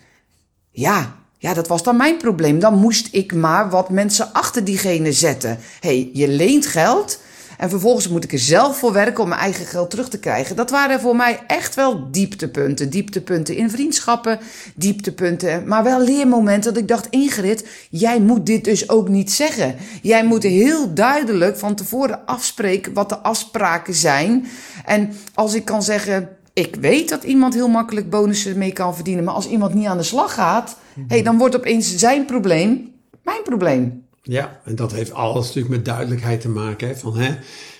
Ja, 0.71 1.15
ja, 1.45 1.53
dat 1.53 1.67
was 1.67 1.83
dan 1.83 1.97
mijn 1.97 2.17
probleem. 2.17 2.59
Dan 2.59 2.79
moest 2.79 3.07
ik 3.11 3.33
maar 3.33 3.69
wat 3.69 3.89
mensen 3.89 4.33
achter 4.33 4.63
diegene 4.63 5.11
zetten. 5.11 5.57
Hey, 5.79 6.09
je 6.13 6.27
leent 6.27 6.65
geld. 6.65 7.19
En 7.57 7.69
vervolgens 7.69 8.07
moet 8.07 8.23
ik 8.23 8.31
er 8.31 8.39
zelf 8.39 8.77
voor 8.77 8.93
werken 8.93 9.23
om 9.23 9.29
mijn 9.29 9.41
eigen 9.41 9.65
geld 9.65 9.89
terug 9.89 10.09
te 10.09 10.19
krijgen. 10.19 10.55
Dat 10.55 10.69
waren 10.69 10.99
voor 10.99 11.15
mij 11.15 11.39
echt 11.47 11.75
wel 11.75 12.11
dieptepunten. 12.11 12.89
Dieptepunten 12.89 13.55
in 13.55 13.69
vriendschappen, 13.69 14.39
dieptepunten. 14.75 15.67
Maar 15.67 15.83
wel 15.83 16.01
leermomenten 16.01 16.73
dat 16.73 16.81
ik 16.81 16.87
dacht, 16.87 17.07
Ingrid, 17.09 17.67
jij 17.89 18.19
moet 18.19 18.45
dit 18.45 18.63
dus 18.63 18.89
ook 18.89 19.09
niet 19.09 19.31
zeggen. 19.31 19.75
Jij 20.01 20.25
moet 20.25 20.43
heel 20.43 20.93
duidelijk 20.93 21.57
van 21.57 21.75
tevoren 21.75 22.25
afspreken 22.25 22.93
wat 22.93 23.09
de 23.09 23.17
afspraken 23.17 23.93
zijn. 23.93 24.47
En 24.85 25.13
als 25.33 25.53
ik 25.53 25.65
kan 25.65 25.83
zeggen, 25.83 26.29
ik 26.53 26.75
weet 26.75 27.09
dat 27.09 27.23
iemand 27.23 27.53
heel 27.53 27.69
makkelijk 27.69 28.09
bonussen 28.09 28.57
mee 28.57 28.73
kan 28.73 28.95
verdienen. 28.95 29.23
Maar 29.23 29.33
als 29.33 29.47
iemand 29.47 29.73
niet 29.73 29.87
aan 29.87 29.97
de 29.97 30.03
slag 30.03 30.33
gaat, 30.33 30.75
hey, 31.07 31.23
dan 31.23 31.37
wordt 31.37 31.55
opeens 31.55 31.95
zijn 31.95 32.25
probleem 32.25 32.93
mijn 33.25 33.43
probleem. 33.43 34.03
Ja, 34.21 34.59
en 34.63 34.75
dat 34.75 34.91
heeft 34.91 35.13
alles 35.13 35.45
natuurlijk 35.45 35.75
met 35.75 35.85
duidelijkheid 35.85 36.41
te 36.41 36.49
maken. 36.49 36.87
Hè? 36.87 36.95
Van, 36.95 37.17
hè, 37.17 37.35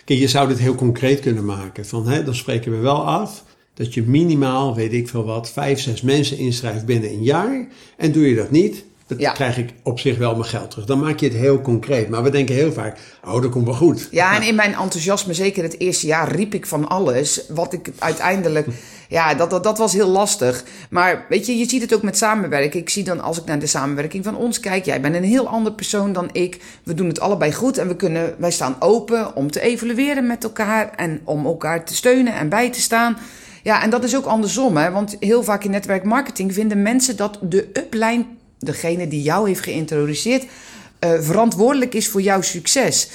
kijk, 0.06 0.20
je 0.20 0.28
zou 0.28 0.48
dit 0.48 0.60
heel 0.60 0.76
concreet 0.76 1.20
kunnen 1.20 1.46
maken. 1.46 1.86
Van, 1.86 2.08
hè, 2.08 2.24
dan 2.24 2.36
spreken 2.36 2.72
we 2.72 2.78
wel 2.78 3.06
af 3.06 3.44
dat 3.74 3.94
je 3.94 4.04
minimaal, 4.04 4.76
weet 4.76 4.94
ik 4.94 5.10
veel 5.10 5.26
wat, 5.26 5.52
vijf, 5.52 5.80
zes 5.80 6.02
mensen 6.02 6.38
inschrijft 6.38 6.86
binnen 6.86 7.10
een 7.10 7.24
jaar. 7.24 7.68
En 7.98 8.12
doe 8.12 8.30
je 8.30 8.36
dat 8.36 8.52
niet, 8.52 8.86
dan 9.08 9.18
ja. 9.18 9.32
krijg 9.32 9.58
ik 9.58 9.70
op 9.84 10.00
zich 10.00 10.18
wel 10.18 10.32
mijn 10.32 10.46
geld 10.46 10.72
terug. 10.72 10.86
Dan 10.86 11.00
maak 11.00 11.20
je 11.20 11.28
het 11.28 11.36
heel 11.36 11.62
concreet. 11.62 12.10
Maar 12.10 12.24
we 12.24 12.30
denken 12.30 12.56
heel 12.56 12.72
vaak, 12.72 13.00
oh, 13.26 13.42
dat 13.42 13.52
komt 13.52 13.66
wel 13.66 13.74
goed. 13.74 14.08
Ja, 14.12 14.36
en 14.36 14.48
in 14.48 14.56
mijn 14.56 14.74
enthousiasme, 14.74 15.34
zeker 15.34 15.64
het 15.64 15.80
eerste 15.80 16.08
jaar, 16.08 16.36
riep 16.36 16.54
ik 16.54 16.66
van 16.66 16.88
alles. 16.88 17.46
Wat 17.50 17.74
ik 17.74 17.92
uiteindelijk... 18.00 18.68
Ja, 19.10 19.34
dat, 19.34 19.50
dat, 19.50 19.64
dat 19.64 19.78
was 19.78 19.94
heel 19.94 20.08
lastig. 20.08 20.64
Maar 20.90 21.26
weet 21.30 21.46
je, 21.46 21.58
je 21.58 21.70
ziet 21.70 21.82
het 21.82 21.94
ook 21.94 22.02
met 22.02 22.18
samenwerken. 22.18 22.80
Ik 22.80 22.90
zie 22.90 23.04
dan 23.04 23.22
als 23.22 23.38
ik 23.38 23.46
naar 23.46 23.60
de 23.60 23.68
samenwerking 23.68 24.24
van 24.24 24.36
ons 24.36 24.60
kijk. 24.60 24.86
Jij 24.86 25.02
bent 25.02 25.16
een 25.16 25.24
heel 25.24 25.48
ander 25.48 25.74
persoon 25.74 26.14
dan 26.14 26.30
ik. 26.32 26.62
We 26.84 26.94
doen 26.94 27.08
het 27.08 27.20
allebei 27.20 27.54
goed 27.54 27.78
en 27.78 27.88
we 27.88 27.96
kunnen, 27.96 28.36
wij 28.38 28.52
staan 28.52 28.76
open 28.80 29.36
om 29.36 29.52
te 29.52 29.62
evalueren 29.62 30.28
met 30.28 30.44
elkaar. 30.44 30.90
En 30.96 31.22
om 31.24 31.46
elkaar 31.46 31.86
te 31.86 31.96
steunen 31.96 32.34
en 32.34 32.50
bij 32.50 32.70
te 32.70 32.82
staan. 32.82 33.18
Ja, 33.64 33.84
en 33.84 33.90
dat 33.90 34.04
is 34.04 34.16
ook 34.16 34.26
andersom. 34.26 34.78
Hè? 34.78 34.92
Want 34.92 35.18
heel 35.20 35.44
vaak 35.44 35.64
in 35.64 35.72
netwerkmarketing 35.72 36.54
vinden 36.54 36.82
mensen 36.82 37.18
dat 37.18 37.40
de 37.42 37.70
upline 37.74 38.26
degene 38.60 39.08
die 39.08 39.22
jou 39.22 39.48
heeft 39.48 39.64
geïntroduceerd, 39.64 40.44
uh, 40.44 41.20
verantwoordelijk 41.20 41.94
is 41.94 42.08
voor 42.08 42.22
jouw 42.22 42.42
succes. 42.42 43.10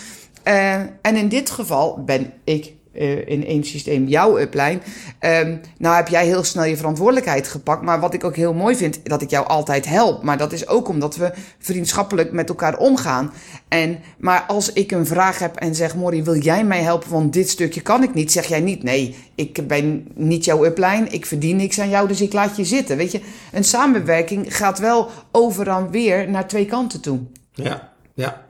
Uh, 0.44 0.74
en 1.02 1.16
in 1.16 1.28
dit 1.28 1.50
geval 1.50 2.04
ben 2.04 2.32
ik 2.44 2.72
uh, 2.92 3.28
in 3.28 3.46
één 3.46 3.64
systeem 3.64 4.06
jouw 4.06 4.38
upline. 4.38 4.78
Um, 5.20 5.60
nou 5.78 5.96
heb 5.96 6.08
jij 6.08 6.26
heel 6.26 6.44
snel 6.44 6.64
je 6.64 6.76
verantwoordelijkheid 6.76 7.48
gepakt. 7.48 7.82
Maar 7.82 8.00
wat 8.00 8.14
ik 8.14 8.24
ook 8.24 8.36
heel 8.36 8.54
mooi 8.54 8.76
vind, 8.76 9.00
dat 9.02 9.22
ik 9.22 9.30
jou 9.30 9.46
altijd 9.46 9.86
help. 9.86 10.22
Maar 10.22 10.38
dat 10.38 10.52
is 10.52 10.68
ook 10.68 10.88
omdat 10.88 11.16
we 11.16 11.32
vriendschappelijk 11.58 12.32
met 12.32 12.48
elkaar 12.48 12.78
omgaan. 12.78 13.32
En, 13.68 13.98
maar 14.18 14.44
als 14.48 14.72
ik 14.72 14.90
een 14.90 15.06
vraag 15.06 15.38
heb 15.38 15.56
en 15.56 15.74
zeg, 15.74 15.96
Mori, 15.96 16.22
wil 16.22 16.36
jij 16.36 16.64
mij 16.64 16.82
helpen? 16.82 17.10
Want 17.10 17.32
dit 17.32 17.48
stukje 17.48 17.80
kan 17.80 18.02
ik 18.02 18.14
niet. 18.14 18.32
Zeg 18.32 18.46
jij 18.46 18.60
niet, 18.60 18.82
nee, 18.82 19.16
ik 19.34 19.68
ben 19.68 20.08
niet 20.14 20.44
jouw 20.44 20.64
upline. 20.64 21.08
Ik 21.08 21.26
verdien 21.26 21.56
niks 21.56 21.80
aan 21.80 21.88
jou, 21.88 22.08
dus 22.08 22.20
ik 22.20 22.32
laat 22.32 22.56
je 22.56 22.64
zitten. 22.64 22.96
Weet 22.96 23.12
je, 23.12 23.20
een 23.52 23.64
samenwerking 23.64 24.56
gaat 24.56 24.78
wel 24.78 25.08
over 25.32 25.68
en 25.68 25.90
weer 25.90 26.30
naar 26.30 26.48
twee 26.48 26.66
kanten 26.66 27.00
toe. 27.00 27.18
Ja, 27.52 27.92
ja. 28.14 28.44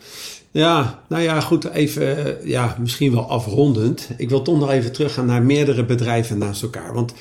Ja, 0.53 1.03
nou 1.09 1.23
ja, 1.23 1.41
goed, 1.41 1.71
even, 1.71 2.37
ja, 2.45 2.77
misschien 2.81 3.13
wel 3.13 3.29
afrondend. 3.29 4.09
Ik 4.17 4.29
wil 4.29 4.43
toch 4.43 4.59
nog 4.59 4.71
even 4.71 4.93
teruggaan 4.93 5.27
naar 5.27 5.43
meerdere 5.43 5.85
bedrijven 5.85 6.39
naast 6.39 6.63
elkaar. 6.63 6.93
Want 6.95 7.13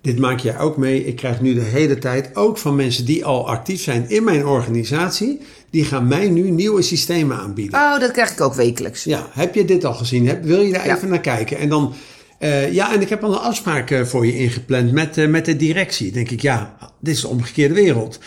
Dit 0.00 0.18
maak 0.18 0.38
jij 0.40 0.58
ook 0.58 0.76
mee. 0.76 1.04
Ik 1.04 1.16
krijg 1.16 1.40
nu 1.40 1.54
de 1.54 1.60
hele 1.60 1.98
tijd 1.98 2.36
ook 2.36 2.58
van 2.58 2.76
mensen 2.76 3.04
die 3.04 3.24
al 3.24 3.48
actief 3.48 3.82
zijn 3.82 4.10
in 4.10 4.24
mijn 4.24 4.46
organisatie. 4.46 5.40
Die 5.70 5.84
gaan 5.84 6.08
mij 6.08 6.28
nu 6.28 6.50
nieuwe 6.50 6.82
systemen 6.82 7.36
aanbieden. 7.36 7.80
Oh, 7.80 8.00
dat 8.00 8.10
krijg 8.10 8.30
ik 8.32 8.40
ook 8.40 8.54
wekelijks. 8.54 9.04
Ja, 9.04 9.26
heb 9.30 9.54
je 9.54 9.64
dit 9.64 9.84
al 9.84 9.94
gezien? 9.94 10.26
Heb, 10.28 10.44
wil 10.44 10.60
je 10.60 10.72
daar 10.72 10.86
Ja. 10.86 10.96
even 10.96 11.08
naar 11.08 11.20
kijken? 11.20 11.58
En 11.58 11.68
dan, 11.68 11.92
eh, 12.38 12.72
ja, 12.72 12.94
en 12.94 13.00
ik 13.00 13.08
heb 13.08 13.24
al 13.24 13.32
een 13.32 13.38
afspraak 13.38 13.90
eh, 13.90 14.04
voor 14.04 14.26
je 14.26 14.36
ingepland 14.36 14.92
met, 14.92 15.18
eh, 15.18 15.28
met 15.28 15.44
de 15.44 15.56
directie. 15.56 16.12
Denk 16.12 16.30
ik, 16.30 16.40
ja, 16.40 16.76
dit 17.00 17.14
is 17.14 17.20
de 17.20 17.28
omgekeerde 17.28 17.74
wereld. 17.74 18.18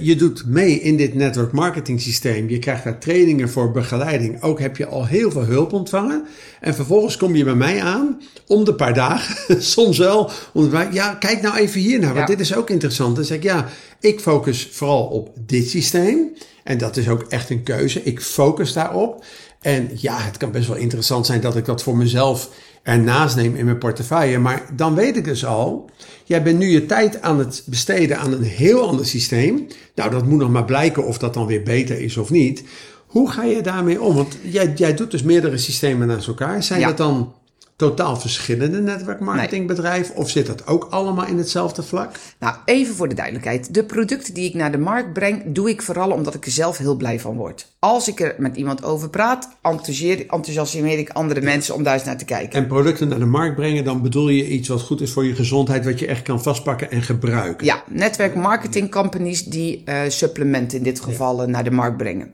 Je 0.00 0.14
doet 0.16 0.46
mee 0.46 0.80
in 0.80 0.96
dit 0.96 1.14
network 1.14 1.52
marketing 1.52 2.00
systeem. 2.00 2.48
Je 2.48 2.58
krijgt 2.58 2.84
daar 2.84 2.98
trainingen 2.98 3.48
voor 3.48 3.70
begeleiding. 3.70 4.42
Ook 4.42 4.60
heb 4.60 4.76
je 4.76 4.86
al 4.86 5.06
heel 5.06 5.30
veel 5.30 5.44
hulp 5.44 5.72
ontvangen. 5.72 6.26
En 6.60 6.74
vervolgens 6.74 7.16
kom 7.16 7.36
je 7.36 7.44
bij 7.44 7.54
mij 7.54 7.82
aan, 7.82 8.20
om 8.46 8.64
de 8.64 8.74
paar 8.74 8.94
dagen, 8.94 9.62
soms 9.76 9.98
wel. 9.98 10.30
Om 10.52 10.70
de 10.70 10.88
ja, 10.92 11.14
kijk 11.14 11.42
nou 11.42 11.56
even 11.56 11.80
hier 11.80 11.98
naar, 11.98 12.14
want 12.14 12.26
dit 12.26 12.40
is 12.40 12.54
ook 12.54 12.70
interessant. 12.70 13.16
Dan 13.16 13.24
zeg 13.24 13.36
ik, 13.36 13.42
ja, 13.42 13.68
ik 14.00 14.20
focus 14.20 14.68
vooral 14.72 15.04
op 15.04 15.32
dit 15.46 15.68
systeem. 15.68 16.32
En 16.64 16.78
dat 16.78 16.96
is 16.96 17.08
ook 17.08 17.22
echt 17.22 17.50
een 17.50 17.62
keuze. 17.62 18.02
Ik 18.02 18.20
focus 18.20 18.72
daarop. 18.72 19.24
En 19.60 19.90
ja, 19.94 20.18
het 20.18 20.36
kan 20.36 20.50
best 20.50 20.68
wel 20.68 20.76
interessant 20.76 21.26
zijn 21.26 21.40
dat 21.40 21.56
ik 21.56 21.64
dat 21.64 21.82
voor 21.82 21.96
mezelf 21.96 22.50
ernaast 22.82 23.36
neem 23.36 23.54
in 23.56 23.64
mijn 23.64 23.78
portefeuille. 23.78 24.38
Maar 24.38 24.62
dan 24.76 24.94
weet 24.94 25.16
ik 25.16 25.24
dus 25.24 25.44
al, 25.44 25.90
jij 26.24 26.42
bent 26.42 26.58
nu 26.58 26.66
je 26.68 26.86
tijd 26.86 27.22
aan 27.22 27.38
het 27.38 27.62
besteden 27.66 28.18
aan 28.18 28.32
een 28.32 28.42
heel 28.42 28.88
ander 28.88 29.06
systeem. 29.06 29.66
Nou, 29.94 30.10
dat 30.10 30.26
moet 30.26 30.38
nog 30.38 30.50
maar 30.50 30.64
blijken 30.64 31.06
of 31.06 31.18
dat 31.18 31.34
dan 31.34 31.46
weer 31.46 31.62
beter 31.62 32.00
is 32.00 32.16
of 32.16 32.30
niet. 32.30 32.64
Hoe 33.06 33.30
ga 33.30 33.44
je 33.44 33.60
daarmee 33.62 34.02
om? 34.02 34.14
Want 34.14 34.36
jij, 34.42 34.72
jij 34.76 34.94
doet 34.94 35.10
dus 35.10 35.22
meerdere 35.22 35.58
systemen 35.58 36.06
naast 36.06 36.28
elkaar. 36.28 36.62
Zijn 36.62 36.80
Ja. 36.80 36.86
dat 36.86 36.96
dan 36.96 37.32
totaal 37.80 38.16
verschillende 38.16 38.80
netwerkmarketingbedrijven? 38.80 40.16
Of 40.16 40.30
zit 40.30 40.46
dat 40.46 40.66
ook 40.66 40.86
allemaal 40.90 41.26
in 41.26 41.38
hetzelfde 41.38 41.82
vlak? 41.82 42.10
Nou, 42.38 42.56
even 42.64 42.94
voor 42.94 43.08
de 43.08 43.14
duidelijkheid. 43.14 43.74
De 43.74 43.84
producten 43.84 44.34
die 44.34 44.48
ik 44.48 44.54
naar 44.54 44.72
de 44.72 44.78
markt 44.78 45.12
breng, 45.12 45.42
doe 45.46 45.70
ik 45.70 45.82
vooral 45.82 46.10
omdat 46.10 46.34
ik 46.34 46.44
er 46.44 46.50
zelf 46.50 46.78
heel 46.78 46.96
blij 46.96 47.20
van 47.20 47.36
word. 47.36 47.66
Als 47.78 48.08
ik 48.08 48.20
er 48.20 48.34
met 48.38 48.56
iemand 48.56 48.84
over 48.84 49.10
praat, 49.10 49.48
enthousiasmeer 49.62 50.98
ik 50.98 51.10
andere 51.10 51.40
mensen 51.40 51.74
om 51.74 51.82
daar 51.82 51.94
eens 51.94 52.04
naar 52.04 52.18
te 52.18 52.24
kijken. 52.24 52.58
En 52.58 52.66
producten 52.66 53.08
naar 53.08 53.18
de 53.18 53.24
markt 53.24 53.56
brengen, 53.56 53.84
dan 53.84 54.02
bedoel 54.02 54.28
je 54.28 54.48
iets 54.48 54.68
wat 54.68 54.80
goed 54.80 55.00
is 55.00 55.12
voor 55.12 55.24
je 55.24 55.34
gezondheid, 55.34 55.84
wat 55.84 55.98
je 55.98 56.06
echt 56.06 56.22
kan 56.22 56.42
vastpakken 56.42 56.90
en 56.90 57.02
gebruiken. 57.02 57.66
Ja, 57.66 57.82
netwerk 57.88 58.34
marketing 58.34 58.90
companies 58.90 59.44
die 59.44 59.82
eh, 59.84 60.00
supplementen 60.08 60.78
in 60.78 60.84
dit 60.84 61.00
geval 61.00 61.42
eh, 61.42 61.48
naar 61.48 61.64
de 61.64 61.70
markt 61.70 61.96
brengen. 61.96 62.32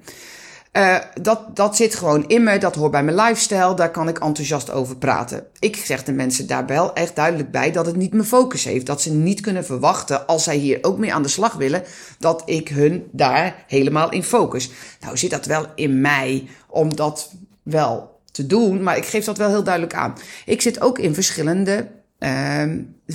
Eh, 0.76 0.96
dat, 1.20 1.56
dat 1.56 1.76
zit 1.76 1.94
gewoon 1.94 2.28
in 2.28 2.42
me, 2.42 2.58
dat 2.58 2.74
hoort 2.74 2.90
bij 2.90 3.02
mijn 3.02 3.16
lifestyle, 3.16 3.74
daar 3.74 3.90
kan 3.90 4.08
ik 4.08 4.18
enthousiast 4.18 4.70
over 4.70 4.96
praten. 4.96 5.46
Ik 5.58 5.76
zeg 5.76 6.04
de 6.04 6.12
mensen 6.12 6.46
daar 6.46 6.66
wel 6.66 6.94
echt 6.94 7.16
duidelijk 7.16 7.50
bij 7.50 7.72
dat 7.72 7.86
het 7.86 7.96
niet 7.96 8.12
mijn 8.12 8.24
focus 8.24 8.64
heeft. 8.64 8.86
Dat 8.86 9.02
ze 9.02 9.12
niet 9.12 9.40
kunnen 9.40 9.64
verwachten, 9.64 10.26
als 10.26 10.44
zij 10.44 10.56
hier 10.56 10.78
ook 10.82 10.98
mee 10.98 11.14
aan 11.14 11.22
de 11.22 11.28
slag 11.28 11.52
willen, 11.52 11.82
dat 12.18 12.42
ik 12.46 12.68
hun 12.68 13.08
daar 13.12 13.64
helemaal 13.66 14.10
in 14.10 14.22
focus. 14.22 14.70
Nou 15.00 15.16
zit 15.16 15.30
dat 15.30 15.46
wel 15.46 15.66
in 15.74 16.00
mij 16.00 16.48
om 16.68 16.96
dat 16.96 17.32
wel 17.62 18.20
te 18.32 18.46
doen, 18.46 18.82
maar 18.82 18.96
ik 18.96 19.06
geef 19.06 19.24
dat 19.24 19.38
wel 19.38 19.48
heel 19.48 19.64
duidelijk 19.64 19.94
aan. 19.94 20.14
Ik 20.46 20.62
zit 20.62 20.80
ook 20.80 20.98
in 20.98 21.14
verschillende 21.14 21.86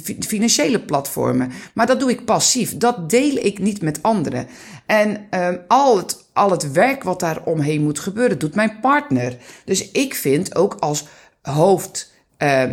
fi- 0.04 0.18
financiële 0.20 0.80
platformen. 0.80 1.52
Maar 1.74 1.88
dat 1.88 2.00
doe 2.00 2.10
ik 2.10 2.26
passief. 2.26 2.78
Dat 2.78 3.10
deel 3.10 3.36
ik 3.36 3.60
niet 3.60 3.82
met 3.82 4.04
anderen. 4.04 4.48
En 4.86 5.28
ehm, 5.30 5.58
al, 5.68 5.98
het, 5.98 6.21
al 6.34 6.52
het 6.52 6.72
werk 6.72 7.04
wat 7.04 7.20
daar 7.20 7.44
omheen 7.44 7.84
moet 7.84 8.00
gebeuren, 8.00 8.40
doet 8.40 8.56
mijn 8.56 8.80
partner. 8.82 9.38
Dus 9.66 9.92
ik 9.92 10.16
vind 10.16 10.56
ook 10.56 10.76
als 10.80 11.08
hoofd 11.42 12.14
eh, 12.38 12.70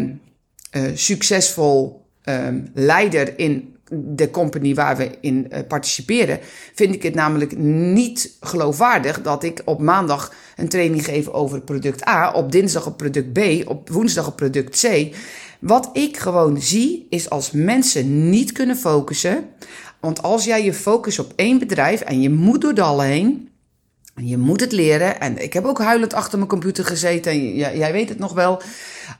succesvol 0.94 2.06
ehm, 2.22 2.60
leider 2.74 3.38
in 3.38 3.76
de 3.90 4.30
company 4.30 4.74
waar 4.74 4.96
we 4.96 5.10
in 5.20 5.50
eh, 5.50 5.60
participeren, 5.68 6.38
vind 6.74 6.94
ik 6.94 7.02
het 7.02 7.14
namelijk 7.14 7.56
niet 7.58 8.36
geloofwaardig 8.40 9.22
dat 9.22 9.42
ik 9.42 9.62
op 9.64 9.80
maandag 9.80 10.32
een 10.56 10.68
training 10.68 11.04
geef 11.04 11.28
over 11.28 11.60
product 11.60 12.08
A, 12.08 12.32
op 12.32 12.52
dinsdag 12.52 12.86
op 12.86 12.96
product 12.96 13.32
B, 13.32 13.68
op 13.68 13.88
woensdag 13.88 14.26
op 14.26 14.36
product 14.36 14.80
C. 14.80 15.14
Wat 15.60 15.90
ik 15.92 16.16
gewoon 16.16 16.60
zie 16.60 17.06
is 17.10 17.30
als 17.30 17.50
mensen 17.50 18.30
niet 18.30 18.52
kunnen 18.52 18.76
focussen, 18.76 19.44
want 20.00 20.22
als 20.22 20.44
jij 20.44 20.64
je 20.64 20.74
focust 20.74 21.18
op 21.18 21.32
één 21.36 21.58
bedrijf 21.58 22.00
en 22.00 22.20
je 22.20 22.30
moet 22.30 22.60
door 22.60 22.78
hallen 22.78 23.06
heen, 23.06 23.48
je 24.16 24.38
moet 24.38 24.60
het 24.60 24.72
leren. 24.72 25.20
En 25.20 25.42
ik 25.42 25.52
heb 25.52 25.64
ook 25.64 25.78
huilend 25.78 26.14
achter 26.14 26.38
mijn 26.38 26.50
computer 26.50 26.84
gezeten. 26.84 27.32
En 27.32 27.54
j- 27.54 27.76
jij 27.78 27.92
weet 27.92 28.08
het 28.08 28.18
nog 28.18 28.32
wel. 28.32 28.60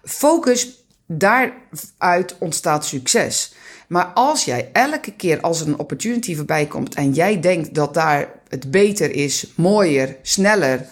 Focus, 0.04 0.84
daaruit 1.06 2.36
ontstaat 2.38 2.84
succes. 2.86 3.52
Maar 3.88 4.04
als 4.04 4.44
jij 4.44 4.68
elke 4.72 5.12
keer 5.12 5.40
als 5.40 5.60
er 5.60 5.66
een 5.66 5.78
opportunity 5.78 6.36
voorbij 6.36 6.66
komt 6.66 6.94
en 6.94 7.12
jij 7.12 7.40
denkt 7.40 7.74
dat 7.74 7.94
daar 7.94 8.28
het 8.48 8.70
beter 8.70 9.10
is, 9.14 9.46
mooier, 9.56 10.16
sneller, 10.22 10.86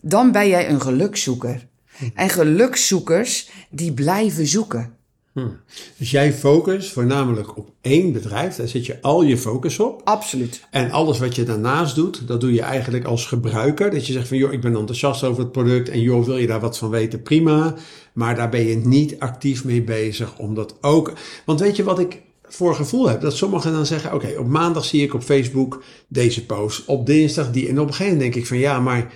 dan 0.00 0.32
ben 0.32 0.48
jij 0.48 0.68
een 0.68 0.80
gelukzoeker. 0.80 1.66
En 2.14 2.28
gelukzoekers, 2.28 3.50
die 3.70 3.92
blijven 3.92 4.46
zoeken. 4.46 4.94
Dus 5.96 6.10
jij 6.10 6.32
focust 6.32 6.92
voornamelijk 6.92 7.56
op 7.56 7.70
één 7.80 8.12
bedrijf, 8.12 8.56
daar 8.56 8.68
zet 8.68 8.86
je 8.86 9.00
al 9.00 9.22
je 9.22 9.38
focus 9.38 9.78
op. 9.78 10.00
Absoluut. 10.04 10.66
En 10.70 10.90
alles 10.90 11.18
wat 11.18 11.34
je 11.34 11.42
daarnaast 11.42 11.94
doet, 11.94 12.26
dat 12.26 12.40
doe 12.40 12.52
je 12.52 12.62
eigenlijk 12.62 13.04
als 13.04 13.26
gebruiker. 13.26 13.90
Dat 13.90 14.06
je 14.06 14.12
zegt 14.12 14.28
van, 14.28 14.36
joh, 14.36 14.52
ik 14.52 14.60
ben 14.60 14.76
enthousiast 14.76 15.24
over 15.24 15.42
het 15.42 15.52
product 15.52 15.88
en 15.88 16.00
joh, 16.00 16.24
wil 16.24 16.36
je 16.36 16.46
daar 16.46 16.60
wat 16.60 16.78
van 16.78 16.90
weten? 16.90 17.22
Prima. 17.22 17.74
Maar 18.12 18.34
daar 18.34 18.48
ben 18.48 18.66
je 18.66 18.76
niet 18.76 19.18
actief 19.18 19.64
mee 19.64 19.82
bezig 19.82 20.38
om 20.38 20.54
dat 20.54 20.74
ook... 20.80 21.12
Want 21.44 21.60
weet 21.60 21.76
je 21.76 21.84
wat 21.84 21.98
ik 21.98 22.20
voor 22.42 22.74
gevoel 22.74 23.08
heb? 23.08 23.20
Dat 23.20 23.36
sommigen 23.36 23.72
dan 23.72 23.86
zeggen, 23.86 24.14
oké, 24.14 24.34
op 24.38 24.46
maandag 24.46 24.84
zie 24.84 25.02
ik 25.02 25.14
op 25.14 25.22
Facebook 25.22 25.82
deze 26.08 26.46
post. 26.46 26.84
Op 26.86 27.06
dinsdag 27.06 27.50
die. 27.50 27.68
En 27.68 27.80
op 27.80 27.86
een 27.86 27.94
gegeven 27.94 28.12
moment 28.12 28.32
denk 28.32 28.44
ik 28.44 28.48
van, 28.48 28.58
ja, 28.58 28.80
maar... 28.80 29.12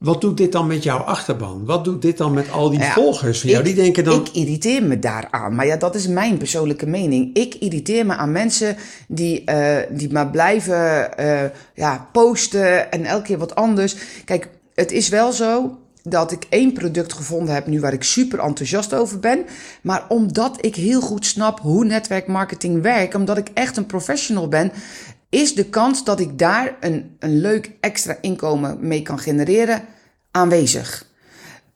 Wat 0.00 0.20
doet 0.20 0.36
dit 0.36 0.52
dan 0.52 0.66
met 0.66 0.82
jouw 0.82 0.98
achterban? 0.98 1.64
Wat 1.64 1.84
doet 1.84 2.02
dit 2.02 2.16
dan 2.16 2.32
met 2.34 2.50
al 2.50 2.70
die 2.70 2.78
Ja, 2.78 2.92
volgers 2.92 3.40
van 3.40 3.50
jou? 3.50 3.62
ik- 3.62 3.74
Die 3.74 3.82
denken 3.84 4.04
dan, 4.04 4.20
Ik 4.20 4.28
irriteer 4.28 4.82
me 4.82 4.98
daaraan. 4.98 5.54
Maar 5.54 5.66
ja, 5.66 5.76
dat 5.76 5.94
is 5.94 6.06
mijn 6.06 6.36
persoonlijke 6.38 6.86
mening. 6.86 7.36
Ik 7.36 7.54
irriteer 7.54 8.06
me 8.06 8.14
aan 8.16 8.32
mensen 8.32 8.76
die, 9.08 9.44
eh, 9.44 9.76
die 9.98 10.12
maar 10.12 10.30
blijven 10.30 11.16
eh, 11.18 11.42
ja, 11.74 12.08
posten 12.12 12.92
en 12.92 13.04
elke 13.04 13.22
keer 13.26 13.38
wat 13.38 13.54
anders. 13.54 13.96
Kijk, 14.24 14.48
het 14.74 14.92
is 14.92 15.08
wel 15.08 15.32
zo 15.32 15.78
dat 16.02 16.32
ik 16.32 16.46
één 16.48 16.72
product 16.72 17.12
gevonden 17.12 17.54
heb 17.54 17.66
nu 17.66 17.80
waar 17.80 17.92
ik 17.92 18.02
super 18.02 18.38
enthousiast 18.38 18.94
over 18.94 19.18
ben. 19.20 19.44
Maar 19.82 20.04
omdat 20.08 20.64
ik 20.64 20.74
heel 20.76 21.00
goed 21.00 21.26
snap 21.26 21.60
hoe 21.60 21.84
netwerkmarketing 21.84 22.82
werkt, 22.82 23.14
omdat 23.14 23.38
ik 23.38 23.48
echt 23.54 23.76
een 23.76 23.86
professional 23.86 24.48
ben, 24.48 24.72
is 25.30 25.54
de 25.54 25.64
kans 25.64 26.04
dat 26.04 26.20
ik 26.20 26.38
daar 26.38 26.76
een, 26.80 27.16
een 27.18 27.40
leuk 27.40 27.70
extra 27.80 28.16
inkomen 28.20 28.76
mee 28.80 29.02
kan 29.02 29.18
genereren 29.18 29.82
aanwezig. 30.30 31.08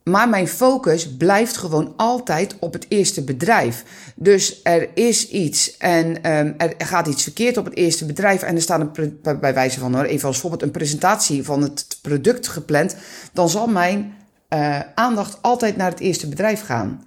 Maar 0.04 0.28
mijn 0.28 0.48
focus 0.48 1.16
blijft 1.16 1.56
gewoon 1.56 1.92
altijd 1.96 2.56
op 2.60 2.72
het 2.72 2.86
eerste 2.88 3.24
bedrijf. 3.24 3.84
Dus 4.16 4.60
er 4.62 4.88
is 4.94 5.28
iets 5.28 5.76
en 5.76 6.22
ehm, 6.22 6.52
er 6.56 6.74
gaat 6.78 7.06
iets 7.06 7.22
verkeerd 7.22 7.56
op 7.56 7.64
het 7.64 7.76
eerste 7.76 8.06
bedrijf. 8.06 8.42
En 8.42 8.54
er 8.54 8.62
staat 8.62 8.80
een, 8.96 9.18
bij 9.40 9.54
wijze 9.54 9.78
van, 9.78 9.94
hoor, 9.94 10.04
even 10.04 10.28
als 10.28 10.38
voorbeeld, 10.38 10.62
een 10.62 10.70
presentatie 10.70 11.44
van 11.44 11.62
het 11.62 11.98
product 12.02 12.48
gepland. 12.48 12.96
Dan 13.32 13.48
zal 13.48 13.66
mijn 13.66 14.14
eh, 14.48 14.80
aandacht 14.94 15.38
altijd 15.40 15.76
naar 15.76 15.90
het 15.90 16.00
eerste 16.00 16.28
bedrijf 16.28 16.64
gaan. 16.64 17.06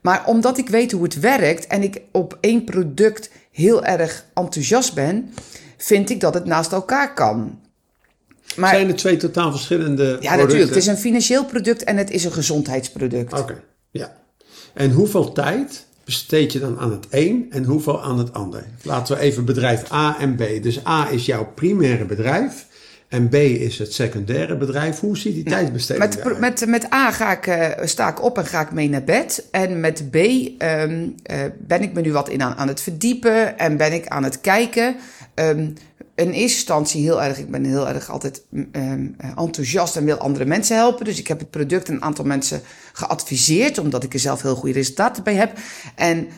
Maar 0.00 0.26
omdat 0.26 0.58
ik 0.58 0.68
weet 0.68 0.92
hoe 0.92 1.02
het 1.02 1.20
werkt 1.20 1.66
en 1.66 1.82
ik 1.82 2.00
op 2.12 2.38
één 2.40 2.64
product 2.64 3.30
heel 3.52 3.84
erg 3.84 4.24
enthousiast 4.34 4.94
ben, 4.94 5.32
vind 5.76 6.10
ik 6.10 6.20
dat 6.20 6.34
het 6.34 6.44
naast 6.44 6.72
elkaar 6.72 7.14
kan. 7.14 7.60
Maar 8.56 8.74
zijn 8.74 8.88
er 8.88 8.96
twee 8.96 9.16
totaal 9.16 9.50
verschillende 9.50 10.02
ja, 10.02 10.10
producten? 10.10 10.38
natuurlijk. 10.38 10.68
Het 10.68 10.78
is 10.78 10.86
een 10.86 10.96
financieel 10.96 11.44
product 11.44 11.84
en 11.84 11.96
het 11.96 12.10
is 12.10 12.24
een 12.24 12.32
gezondheidsproduct. 12.32 13.32
Oké, 13.32 13.62
ja. 13.90 14.16
En 14.74 14.90
hoeveel 14.90 15.32
tijd 15.32 15.86
besteed 16.04 16.52
je 16.52 16.58
dan 16.58 16.78
aan 16.78 16.90
het 16.90 17.06
een 17.10 17.46
en 17.50 17.64
hoeveel 17.64 18.02
aan 18.02 18.18
het 18.18 18.32
ander? 18.32 18.64
Laten 18.82 19.16
we 19.16 19.22
even 19.22 19.44
bedrijf 19.44 19.92
A 19.92 20.18
en 20.18 20.34
B. 20.34 20.62
Dus 20.62 20.86
A 20.86 21.10
is 21.10 21.26
jouw 21.26 21.52
primaire 21.54 22.04
bedrijf 22.04 22.66
en 23.16 23.28
B 23.28 23.34
is 23.34 23.78
het 23.78 23.94
secundaire 23.94 24.56
bedrijf. 24.56 25.00
Hoe 25.00 25.16
ziet 25.16 25.34
die 25.34 25.44
tijdbesteding 25.44 26.14
Met, 26.24 26.38
met, 26.38 26.66
met 26.66 26.92
A 26.92 27.10
ga 27.10 27.32
ik, 27.32 27.46
eh, 27.46 27.86
sta 27.86 28.08
ik 28.08 28.22
op 28.22 28.38
en 28.38 28.46
ga 28.46 28.60
ik 28.60 28.72
mee 28.72 28.88
naar 28.88 29.04
bed. 29.04 29.44
En 29.50 29.80
met 29.80 30.10
B 30.10 30.16
ehm, 30.16 31.08
eh, 31.22 31.38
ben 31.58 31.82
ik 31.82 31.92
me 31.92 32.00
nu 32.00 32.12
wat 32.12 32.28
in 32.28 32.42
aan, 32.42 32.54
aan 32.54 32.68
het 32.68 32.80
verdiepen 32.80 33.58
en 33.58 33.76
ben 33.76 33.92
ik 33.92 34.06
aan 34.06 34.24
het 34.24 34.40
kijken. 34.40 34.96
Ehm, 35.34 35.68
in 36.14 36.30
eerste 36.30 36.40
instantie 36.40 37.02
heel 37.02 37.22
erg, 37.22 37.38
ik 37.38 37.50
ben 37.50 37.64
heel 37.64 37.88
erg 37.88 38.10
altijd 38.10 38.42
mm, 38.48 38.68
ehm, 38.72 39.06
enthousiast 39.36 39.96
en 39.96 40.04
wil 40.04 40.18
andere 40.18 40.44
mensen 40.44 40.76
helpen. 40.76 41.04
Dus 41.04 41.18
ik 41.18 41.26
heb 41.26 41.38
het 41.38 41.50
product 41.50 41.88
een 41.88 42.02
aantal 42.02 42.24
mensen 42.24 42.60
geadviseerd, 42.92 43.78
omdat 43.78 44.02
ik 44.02 44.12
er 44.12 44.18
zelf 44.18 44.42
heel 44.42 44.54
goede 44.54 44.74
resultaten 44.74 45.22
bij 45.22 45.34
heb. 45.34 45.52
En 45.94 46.28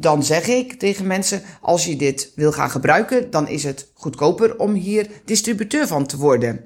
dan 0.00 0.22
zeg 0.24 0.46
ik 0.46 0.72
tegen 0.72 1.06
mensen: 1.06 1.42
als 1.60 1.84
je 1.84 1.96
dit 1.96 2.32
wil 2.34 2.52
gaan 2.52 2.70
gebruiken, 2.70 3.30
dan 3.30 3.48
is 3.48 3.64
het 3.64 3.90
goedkoper 3.94 4.58
om 4.58 4.72
hier 4.72 5.06
distributeur 5.24 5.86
van 5.86 6.06
te 6.06 6.16
worden. 6.16 6.64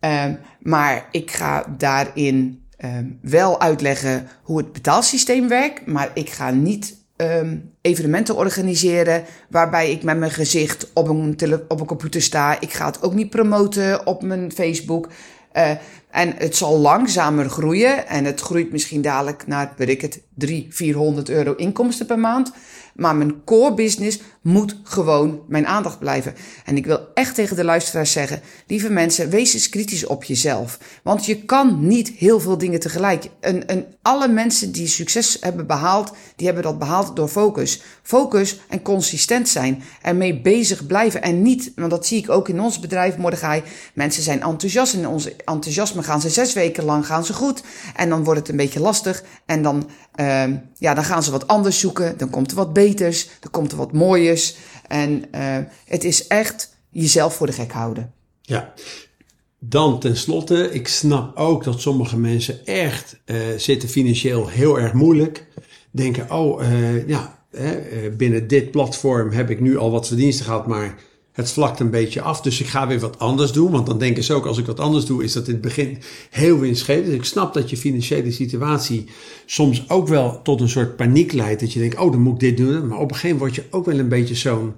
Ehm, 0.00 0.34
maar 0.60 1.08
ik 1.10 1.30
ga 1.30 1.64
daarin 1.78 2.62
ehm, 2.76 3.06
wel 3.20 3.60
uitleggen 3.60 4.28
hoe 4.42 4.58
het 4.58 4.72
betaalsysteem 4.72 5.48
werkt, 5.48 5.86
maar 5.86 6.10
ik 6.14 6.30
ga 6.30 6.50
niet 6.50 7.02
ehm, 7.16 7.56
evenementen 7.80 8.36
organiseren 8.36 9.24
waarbij 9.48 9.90
ik 9.90 10.02
met 10.02 10.18
mijn 10.18 10.30
gezicht 10.30 10.90
op 10.92 11.08
een, 11.08 11.38
op 11.68 11.80
een 11.80 11.86
computer 11.86 12.22
sta. 12.22 12.60
Ik 12.60 12.72
ga 12.72 12.86
het 12.86 13.02
ook 13.02 13.14
niet 13.14 13.30
promoten 13.30 14.06
op 14.06 14.22
mijn 14.22 14.52
Facebook. 14.52 15.08
Eh, 15.54 15.70
en 16.10 16.34
het 16.36 16.56
zal 16.56 16.78
langzamer 16.78 17.48
groeien. 17.48 18.08
En 18.08 18.24
het 18.24 18.40
groeit 18.40 18.72
misschien 18.72 19.02
dadelijk 19.02 19.46
naar, 19.46 19.72
weet 19.76 19.88
ik 19.88 20.00
het, 20.00 20.20
300, 20.34 20.76
400 20.76 21.28
euro 21.28 21.54
inkomsten 21.54 22.06
per 22.06 22.18
maand. 22.18 22.52
Maar 22.94 23.16
mijn 23.16 23.44
core 23.44 23.74
business 23.74 24.20
moet 24.44 24.76
gewoon 24.82 25.40
mijn 25.48 25.66
aandacht 25.66 25.98
blijven. 25.98 26.34
En 26.64 26.76
ik 26.76 26.86
wil 26.86 27.00
echt 27.14 27.34
tegen 27.34 27.56
de 27.56 27.64
luisteraars 27.64 28.12
zeggen: 28.12 28.40
lieve 28.66 28.90
mensen, 28.90 29.30
wees 29.30 29.54
eens 29.54 29.68
kritisch 29.68 30.06
op 30.06 30.24
jezelf. 30.24 30.78
Want 31.02 31.26
je 31.26 31.44
kan 31.44 31.86
niet 31.86 32.08
heel 32.08 32.40
veel 32.40 32.58
dingen 32.58 32.80
tegelijk. 32.80 33.28
En, 33.40 33.68
en 33.68 33.86
alle 34.02 34.28
mensen 34.28 34.72
die 34.72 34.86
succes 34.86 35.36
hebben 35.40 35.66
behaald, 35.66 36.12
die 36.36 36.46
hebben 36.46 36.64
dat 36.64 36.78
behaald 36.78 37.16
door 37.16 37.28
focus. 37.28 37.82
Focus 38.02 38.60
en 38.68 38.82
consistent 38.82 39.48
zijn. 39.48 39.82
Ermee 40.02 40.40
bezig 40.40 40.86
blijven. 40.86 41.22
En 41.22 41.42
niet, 41.42 41.72
want 41.76 41.90
dat 41.90 42.06
zie 42.06 42.18
ik 42.18 42.30
ook 42.30 42.48
in 42.48 42.60
ons 42.60 42.80
bedrijf, 42.80 43.16
Mordechai. 43.16 43.62
Mensen 43.94 44.22
zijn 44.22 44.42
enthousiast. 44.42 44.94
En 44.94 45.08
ons 45.08 45.36
enthousiasme 45.36 46.02
gaan 46.02 46.20
ze 46.20 46.30
zes 46.30 46.52
weken 46.52 46.84
lang 46.84 47.06
gaan 47.06 47.24
ze 47.24 47.32
goed. 47.32 47.62
En 47.96 48.08
dan 48.08 48.24
wordt 48.24 48.40
het 48.40 48.48
een 48.48 48.56
beetje 48.56 48.80
lastig. 48.80 49.24
En 49.46 49.62
dan, 49.62 49.90
uh, 50.16 50.44
ja, 50.74 50.94
dan 50.94 51.04
gaan 51.04 51.22
ze 51.22 51.30
wat 51.30 51.46
anders 51.46 51.78
zoeken. 51.80 52.18
Dan 52.18 52.30
komt 52.30 52.50
er 52.50 52.56
wat 52.56 52.72
Dan 53.40 53.50
komt 53.50 53.72
er 53.72 53.78
wat 53.78 53.92
mooiers. 53.92 54.56
En 54.88 55.24
uh, 55.34 55.58
het 55.84 56.04
is 56.04 56.26
echt 56.26 56.76
jezelf 56.90 57.34
voor 57.34 57.46
de 57.46 57.52
gek 57.52 57.72
houden. 57.72 58.12
Ja. 58.42 58.72
Dan 59.58 60.00
tenslotte, 60.00 60.70
ik 60.72 60.88
snap 60.88 61.36
ook 61.36 61.64
dat 61.64 61.80
sommige 61.80 62.18
mensen 62.18 62.66
echt 62.66 63.20
uh, 63.26 63.36
zitten 63.56 63.88
financieel 63.88 64.48
heel 64.48 64.78
erg 64.78 64.92
moeilijk. 64.92 65.46
Denken, 65.90 66.30
oh 66.30 66.62
uh, 66.62 67.08
ja, 67.08 67.38
binnen 68.16 68.48
dit 68.48 68.70
platform 68.70 69.30
heb 69.30 69.50
ik 69.50 69.60
nu 69.60 69.76
al 69.78 69.90
wat 69.90 70.06
verdiensten 70.06 70.44
gehad, 70.44 70.66
maar 70.66 70.98
het 71.34 71.50
vlakt 71.50 71.80
een 71.80 71.90
beetje 71.90 72.20
af. 72.20 72.40
Dus 72.40 72.60
ik 72.60 72.66
ga 72.66 72.86
weer 72.86 73.00
wat 73.00 73.18
anders 73.18 73.52
doen. 73.52 73.70
Want 73.70 73.86
dan 73.86 73.98
denken 73.98 74.24
ze 74.24 74.32
ook, 74.32 74.46
als 74.46 74.58
ik 74.58 74.66
wat 74.66 74.80
anders 74.80 75.04
doe, 75.04 75.24
is 75.24 75.32
dat 75.32 75.46
in 75.46 75.52
het 75.52 75.62
begin 75.62 75.98
heel 76.30 76.58
winstgevend. 76.58 77.06
Dus 77.06 77.14
ik 77.14 77.24
snap 77.24 77.54
dat 77.54 77.70
je 77.70 77.76
financiële 77.76 78.32
situatie 78.32 79.04
soms 79.46 79.88
ook 79.88 80.08
wel 80.08 80.42
tot 80.42 80.60
een 80.60 80.68
soort 80.68 80.96
paniek 80.96 81.32
leidt. 81.32 81.60
Dat 81.60 81.72
je 81.72 81.78
denkt, 81.80 81.98
oh, 81.98 82.12
dan 82.12 82.20
moet 82.20 82.34
ik 82.34 82.40
dit 82.40 82.56
doen. 82.56 82.86
Maar 82.86 82.98
op 82.98 83.10
een 83.10 83.16
gegeven 83.16 83.36
moment 83.36 83.56
word 83.56 83.66
je 83.66 83.76
ook 83.76 83.86
wel 83.86 83.98
een 83.98 84.08
beetje 84.08 84.34
zo'n 84.34 84.74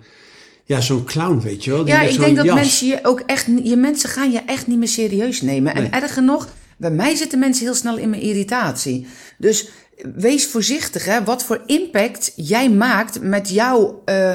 ja, 0.65 0.81
zo'n 0.81 1.05
clown, 1.05 1.41
weet 1.41 1.65
je 1.65 1.71
wel. 1.71 1.85
Die 1.85 1.95
ja, 1.95 2.01
ik 2.01 2.19
denk 2.19 2.37
dat 2.37 2.45
jas. 2.45 2.55
mensen 2.55 2.87
je 2.87 2.99
ook 3.03 3.21
echt, 3.21 3.47
je 3.63 3.77
mensen 3.77 4.09
gaan 4.09 4.31
je 4.31 4.41
echt 4.47 4.67
niet 4.67 4.79
meer 4.79 4.89
serieus 4.89 5.41
nemen. 5.41 5.75
En 5.75 5.93
erger 5.93 6.23
nog, 6.23 6.49
bij 6.77 6.91
mij 6.91 7.15
zitten 7.15 7.39
mensen 7.39 7.65
heel 7.65 7.75
snel 7.75 7.97
in 7.97 8.11
mijn 8.11 8.23
irritatie. 8.23 9.07
Dus 9.39 9.69
wees 10.17 10.47
voorzichtig, 10.47 11.05
hè, 11.05 11.25
wat 11.25 11.45
voor 11.45 11.63
impact 11.67 12.33
jij 12.37 12.71
maakt 12.71 13.21
met 13.21 13.51
jouw 13.51 14.03
uh, 14.07 14.33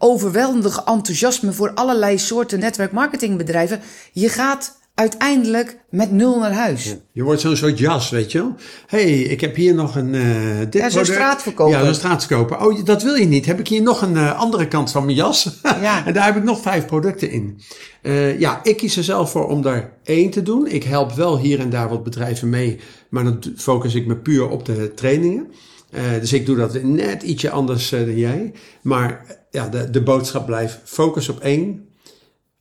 overweldigende 0.00 0.82
enthousiasme 0.84 1.52
voor 1.52 1.74
allerlei 1.74 2.18
soorten 2.18 2.58
netwerkmarketingbedrijven. 2.58 3.80
Je 4.12 4.28
gaat 4.28 4.78
uiteindelijk 4.94 5.78
met 5.90 6.10
nul 6.12 6.38
naar 6.38 6.52
huis. 6.52 6.96
Je 7.12 7.22
wordt 7.22 7.40
zo'n 7.40 7.56
soort 7.56 7.78
jas, 7.78 8.10
weet 8.10 8.32
je 8.32 8.38
wel. 8.38 8.54
hey, 8.86 9.20
ik 9.20 9.40
heb 9.40 9.56
hier 9.56 9.74
nog 9.74 9.96
een 9.96 10.14
uh, 10.14 10.58
dit 10.58 10.74
Ja, 10.74 10.90
zo'n 10.90 11.04
straatverkoper. 11.04 11.78
Ja, 11.78 11.84
zo'n 11.84 11.94
straatverkoper. 11.94 12.66
Oh, 12.66 12.84
dat 12.84 13.02
wil 13.02 13.14
je 13.14 13.26
niet. 13.26 13.46
Heb 13.46 13.58
ik 13.58 13.68
hier 13.68 13.82
nog 13.82 14.02
een 14.02 14.14
uh, 14.14 14.38
andere 14.38 14.68
kant 14.68 14.90
van 14.90 15.04
mijn 15.04 15.16
jas. 15.16 15.58
Ja. 15.80 16.06
en 16.06 16.12
daar 16.12 16.24
heb 16.24 16.36
ik 16.36 16.42
nog 16.42 16.60
vijf 16.60 16.86
producten 16.86 17.30
in. 17.30 17.60
Uh, 18.02 18.40
ja, 18.40 18.60
ik 18.62 18.76
kies 18.76 18.96
er 18.96 19.04
zelf 19.04 19.30
voor 19.30 19.48
om 19.48 19.62
daar 19.62 19.92
één 20.04 20.30
te 20.30 20.42
doen. 20.42 20.66
Ik 20.66 20.84
help 20.84 21.12
wel 21.12 21.38
hier 21.38 21.60
en 21.60 21.70
daar 21.70 21.88
wat 21.88 22.04
bedrijven 22.04 22.48
mee. 22.48 22.78
Maar 23.08 23.24
dan 23.24 23.42
focus 23.56 23.94
ik 23.94 24.06
me 24.06 24.16
puur 24.16 24.48
op 24.48 24.64
de 24.64 24.92
trainingen. 24.94 25.46
Uh, 25.90 26.20
dus 26.20 26.32
ik 26.32 26.46
doe 26.46 26.56
dat 26.56 26.82
net 26.82 27.22
ietsje 27.22 27.50
anders 27.50 27.92
uh, 27.92 28.00
dan 28.00 28.16
jij. 28.16 28.52
Maar 28.82 29.39
ja, 29.50 29.68
de, 29.68 29.90
de 29.90 30.02
boodschap 30.02 30.46
blijft 30.46 30.78
focus 30.84 31.28
op 31.28 31.40
één. 31.40 31.88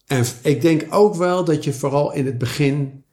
En 0.08 0.26
ik 0.42 0.62
denk 0.62 0.86
ook 0.90 1.16
wel 1.16 1.44
dat 1.44 1.64
je 1.64 1.74
vooral 1.74 2.14
in 2.14 2.26
het 2.26 2.38
begin 2.38 3.04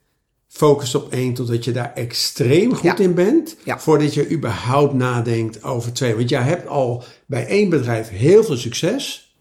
focust 0.47 0.95
op 0.95 1.11
één, 1.11 1.33
totdat 1.33 1.63
je 1.63 1.71
daar 1.71 1.93
extreem 1.93 2.73
goed 2.73 2.83
ja. 2.83 2.97
in 2.97 3.13
bent. 3.13 3.55
Ja. 3.63 3.79
Voordat 3.79 4.13
je 4.13 4.31
überhaupt 4.31 4.93
nadenkt 4.93 5.63
over 5.63 5.93
twee. 5.93 6.15
Want 6.15 6.29
jij 6.29 6.41
hebt 6.41 6.67
al 6.67 7.03
bij 7.25 7.47
één 7.47 7.69
bedrijf 7.69 8.09
heel 8.09 8.43
veel 8.43 8.57
succes. 8.57 9.35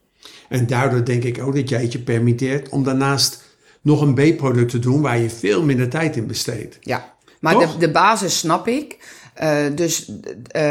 En 0.49 0.67
daardoor 0.67 1.05
denk 1.05 1.23
ik 1.23 1.43
ook 1.43 1.55
dat 1.55 1.69
jij 1.69 1.83
het 1.83 1.93
je 1.93 1.99
permitteert 1.99 2.69
om 2.69 2.85
daarnaast 2.85 3.45
nog 3.81 4.01
een 4.01 4.15
B-product 4.15 4.71
te 4.71 4.79
doen 4.79 5.01
waar 5.01 5.19
je 5.19 5.31
veel 5.31 5.63
minder 5.63 5.89
tijd 5.89 6.17
in 6.17 6.27
besteedt. 6.27 6.79
Ja, 6.81 7.15
maar 7.41 7.59
de, 7.59 7.69
de 7.79 7.91
basis 7.91 8.39
snap 8.39 8.69
ik. 8.69 8.99
Uh, 9.43 9.65
dus 9.75 10.09
uh, 10.09 10.15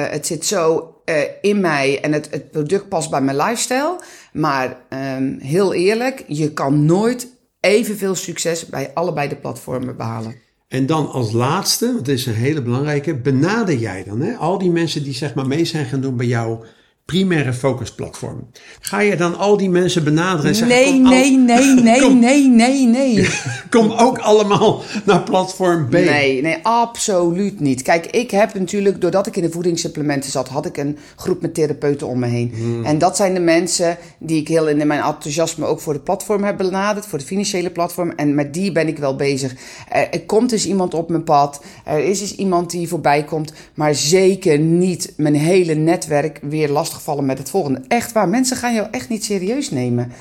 het 0.09 0.25
zit 0.25 0.45
zo 0.45 0.94
uh, 1.05 1.15
in 1.41 1.59
mij 1.59 2.01
en 2.01 2.13
het, 2.13 2.27
het 2.31 2.51
product 2.51 2.89
past 2.89 3.09
bij 3.09 3.21
mijn 3.21 3.37
lifestyle. 3.37 3.99
Maar 4.33 4.77
um, 5.17 5.39
heel 5.39 5.73
eerlijk, 5.73 6.23
je 6.27 6.53
kan 6.53 6.85
nooit 6.85 7.27
evenveel 7.59 8.15
succes 8.15 8.65
bij 8.65 8.91
allebei 8.93 9.29
de 9.29 9.35
platformen 9.35 9.97
behalen. 9.97 10.35
En 10.67 10.85
dan 10.85 11.11
als 11.11 11.31
laatste, 11.31 11.95
dit 12.01 12.17
is 12.17 12.25
een 12.25 12.33
hele 12.33 12.61
belangrijke, 12.61 13.15
benader 13.15 13.75
jij 13.75 14.03
dan 14.03 14.21
hè? 14.21 14.33
al 14.33 14.57
die 14.57 14.71
mensen 14.71 15.03
die 15.03 15.13
zeg 15.13 15.33
maar 15.33 15.47
mee 15.47 15.65
zijn 15.65 15.85
gaan 15.85 16.01
doen 16.01 16.17
bij 16.17 16.25
jou 16.25 16.65
primaire 17.05 17.53
focusplatform. 17.53 18.47
Ga 18.79 18.99
je 18.99 19.15
dan 19.15 19.37
al 19.37 19.57
die 19.57 19.69
mensen 19.69 20.03
benaderen 20.03 20.45
en 20.49 20.55
zeggen... 20.55 20.75
Nee, 20.75 20.99
nee, 20.99 21.37
nee, 21.37 21.73
nee, 21.83 22.01
kom, 22.01 22.19
nee, 22.19 22.47
nee, 22.47 22.85
nee. 22.85 23.29
kom 23.69 23.91
ook 23.91 24.17
allemaal 24.17 24.81
naar 25.03 25.23
platform 25.23 25.89
B. 25.89 25.91
Nee, 25.91 26.41
nee, 26.41 26.57
absoluut 26.63 27.59
niet. 27.59 27.81
Kijk, 27.81 28.05
ik 28.05 28.31
heb 28.31 28.53
natuurlijk, 28.53 29.01
doordat 29.01 29.27
ik 29.27 29.35
in 29.35 29.41
de 29.41 29.51
voedingssupplementen 29.51 30.31
zat... 30.31 30.47
had 30.47 30.65
ik 30.65 30.77
een 30.77 30.97
groep 31.15 31.41
met 31.41 31.53
therapeuten 31.53 32.07
om 32.07 32.19
me 32.19 32.27
heen. 32.27 32.51
Hmm. 32.55 32.85
En 32.85 32.97
dat 32.97 33.15
zijn 33.15 33.33
de 33.33 33.39
mensen 33.39 33.97
die 34.19 34.39
ik 34.41 34.47
heel 34.47 34.67
in 34.67 34.87
mijn 34.87 35.01
enthousiasme... 35.01 35.65
ook 35.65 35.79
voor 35.79 35.93
de 35.93 35.99
platform 35.99 36.43
heb 36.43 36.57
benaderd, 36.57 37.05
voor 37.05 37.19
de 37.19 37.25
financiële 37.25 37.69
platform. 37.69 38.11
En 38.11 38.35
met 38.35 38.53
die 38.53 38.71
ben 38.71 38.87
ik 38.87 38.97
wel 38.97 39.15
bezig. 39.15 39.55
Er, 39.89 40.09
er 40.09 40.21
komt 40.21 40.49
dus 40.49 40.65
iemand 40.65 40.93
op 40.93 41.09
mijn 41.09 41.23
pad. 41.23 41.63
Er 41.83 42.03
is 42.03 42.19
dus 42.19 42.35
iemand 42.35 42.71
die 42.71 42.87
voorbij 42.87 43.23
komt. 43.23 43.53
Maar 43.73 43.95
zeker 43.95 44.59
niet 44.59 45.13
mijn 45.17 45.35
hele 45.35 45.73
netwerk 45.73 46.39
weer 46.41 46.69
lastig 46.69 46.93
gevallen 46.95 47.25
met 47.25 47.37
het 47.37 47.49
volgende. 47.49 47.81
Echt 47.87 48.11
waar, 48.11 48.29
mensen 48.29 48.57
gaan 48.57 48.73
jou 48.73 48.87
echt 48.91 49.09
niet 49.09 49.23
serieus 49.23 49.69
nemen. 49.69 50.11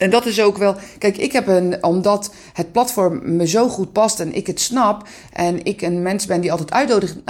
En 0.00 0.10
dat 0.10 0.26
is 0.26 0.40
ook 0.40 0.56
wel. 0.56 0.76
Kijk, 0.98 1.16
ik 1.16 1.32
heb 1.32 1.46
een. 1.46 1.84
Omdat 1.84 2.34
het 2.52 2.72
platform 2.72 3.36
me 3.36 3.46
zo 3.46 3.68
goed 3.68 3.92
past 3.92 4.20
en 4.20 4.34
ik 4.34 4.46
het 4.46 4.60
snap. 4.60 5.08
En 5.32 5.64
ik 5.64 5.82
een 5.82 6.02
mens 6.02 6.26
ben 6.26 6.40
die 6.40 6.50
altijd 6.50 6.70
uitdaging, 6.72 7.22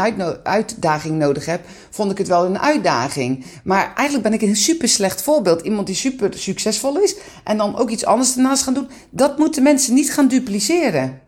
uitdaging 0.43 1.19
nodig 1.19 1.47
heb. 1.47 1.61
Vond 1.91 2.11
ik 2.11 2.19
het 2.19 2.29
wel 2.29 2.45
een 2.45 2.59
uitdaging. 2.59 3.45
Maar 3.65 3.93
eigenlijk 3.95 4.29
ben 4.29 4.41
ik 4.41 4.43
een 4.43 4.57
super 4.57 4.89
slecht 4.89 5.23
voorbeeld. 5.23 5.61
Iemand 5.61 5.87
die 5.87 5.97
super 5.97 6.39
succesvol 6.39 7.01
is. 7.01 7.17
En 7.45 7.57
dan 7.57 7.79
ook 7.79 7.91
iets 7.91 8.05
anders 8.05 8.37
ernaast 8.37 8.63
gaan 8.63 8.75
doen. 8.75 8.89
Dat 9.11 9.39
moeten 9.39 9.63
mensen 9.63 9.95
niet 9.95 10.13
gaan 10.13 10.29
dupliceren. 10.29 11.21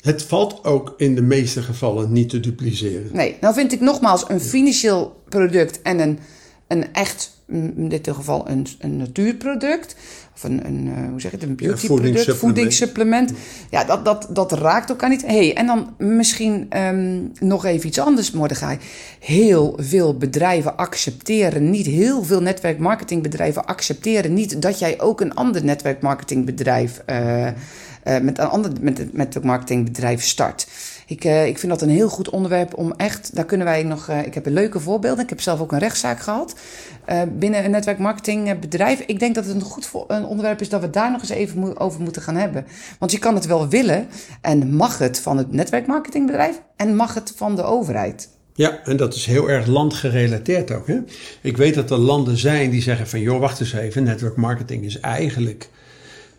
Het 0.00 0.22
valt 0.22 0.64
ook 0.64 0.94
in 0.96 1.14
de 1.14 1.22
meeste 1.22 1.62
gevallen 1.62 2.12
niet 2.12 2.28
te 2.28 2.40
dupliceren. 2.40 3.08
Nee, 3.12 3.36
nou 3.40 3.54
vind 3.54 3.72
ik 3.72 3.80
nogmaals 3.80 4.24
een 4.28 4.40
financieel 4.40 5.22
product 5.28 5.82
en 5.82 5.98
een 6.00 6.18
een 6.76 6.92
echt, 6.92 7.30
in 7.48 7.88
dit 7.88 8.08
geval 8.12 8.48
een, 8.48 8.66
een 8.78 8.96
natuurproduct. 8.96 9.96
Of 10.34 10.42
een, 10.42 10.66
een 10.66 10.86
uh, 10.86 11.08
hoe 11.10 11.20
zeg 11.20 11.30
je 11.30 11.36
het, 11.36 11.46
een 11.46 11.56
beautyproduct, 11.56 12.24
ja, 12.24 12.34
voedingssupplement. 12.34 13.32
Ja, 13.70 13.84
dat, 13.84 14.04
dat, 14.04 14.28
dat 14.30 14.52
raakt 14.52 14.88
elkaar 14.88 15.08
niet. 15.08 15.26
hey, 15.26 15.54
en 15.56 15.66
dan 15.66 15.94
misschien 15.98 16.78
um, 16.78 17.32
nog 17.40 17.64
even 17.64 17.86
iets 17.86 17.98
anders, 17.98 18.30
Mordechai. 18.30 18.78
Heel 19.20 19.78
veel 19.80 20.16
bedrijven 20.16 20.76
accepteren 20.76 21.70
niet, 21.70 21.86
heel 21.86 22.24
veel 22.24 22.40
netwerkmarketingbedrijven 22.40 23.64
accepteren 23.64 24.34
niet 24.34 24.62
dat 24.62 24.78
jij 24.78 25.00
ook 25.00 25.20
een 25.20 25.34
ander 25.34 25.64
netwerkmarketingbedrijf, 25.64 27.02
uh, 27.06 27.46
uh, 27.46 27.52
met 28.02 28.38
een 28.38 28.46
ander 28.46 28.70
netwerkmarketingbedrijf 29.12 30.22
start. 30.22 30.66
Ik, 31.06 31.24
uh, 31.24 31.46
ik 31.46 31.58
vind 31.58 31.72
dat 31.72 31.82
een 31.82 31.88
heel 31.88 32.08
goed 32.08 32.30
onderwerp 32.30 32.76
om 32.76 32.92
echt, 32.96 33.34
daar 33.34 33.44
kunnen 33.44 33.66
wij 33.66 33.82
nog, 33.82 34.10
uh, 34.10 34.26
ik 34.26 34.34
heb 34.34 34.46
een 34.46 34.52
leuke 34.52 34.80
voorbeelden. 34.80 35.24
Ik 35.24 35.30
heb 35.30 35.40
zelf 35.40 35.60
ook 35.60 35.72
een 35.72 35.78
rechtszaak 35.78 36.20
gehad 36.20 36.54
uh, 37.08 37.22
binnen 37.32 37.64
een 37.64 37.70
netwerkmarketingbedrijf. 37.70 39.00
Ik 39.00 39.18
denk 39.18 39.34
dat 39.34 39.44
het 39.44 39.54
een 39.54 39.60
goed 39.60 39.90
een 40.08 40.24
onderwerp 40.24 40.60
is 40.60 40.68
dat 40.68 40.80
we 40.80 40.90
daar 40.90 41.10
nog 41.10 41.20
eens 41.20 41.30
even 41.30 41.80
over 41.80 42.00
moeten 42.00 42.22
gaan 42.22 42.36
hebben. 42.36 42.66
Want 42.98 43.12
je 43.12 43.18
kan 43.18 43.34
het 43.34 43.46
wel 43.46 43.68
willen 43.68 44.06
en 44.40 44.74
mag 44.74 44.98
het 44.98 45.20
van 45.20 45.36
het 45.36 45.52
netwerkmarketingbedrijf 45.52 46.60
en 46.76 46.96
mag 46.96 47.14
het 47.14 47.32
van 47.36 47.56
de 47.56 47.62
overheid. 47.62 48.28
Ja, 48.54 48.78
en 48.84 48.96
dat 48.96 49.14
is 49.14 49.26
heel 49.26 49.50
erg 49.50 49.66
landgerelateerd 49.66 50.72
ook. 50.72 50.86
Hè? 50.86 50.98
Ik 51.42 51.56
weet 51.56 51.74
dat 51.74 51.90
er 51.90 51.98
landen 51.98 52.36
zijn 52.36 52.70
die 52.70 52.82
zeggen 52.82 53.08
van 53.08 53.20
joh, 53.20 53.40
wacht 53.40 53.60
eens 53.60 53.72
even, 53.72 54.02
netwerkmarketing 54.02 54.84
is 54.84 55.00
eigenlijk 55.00 55.68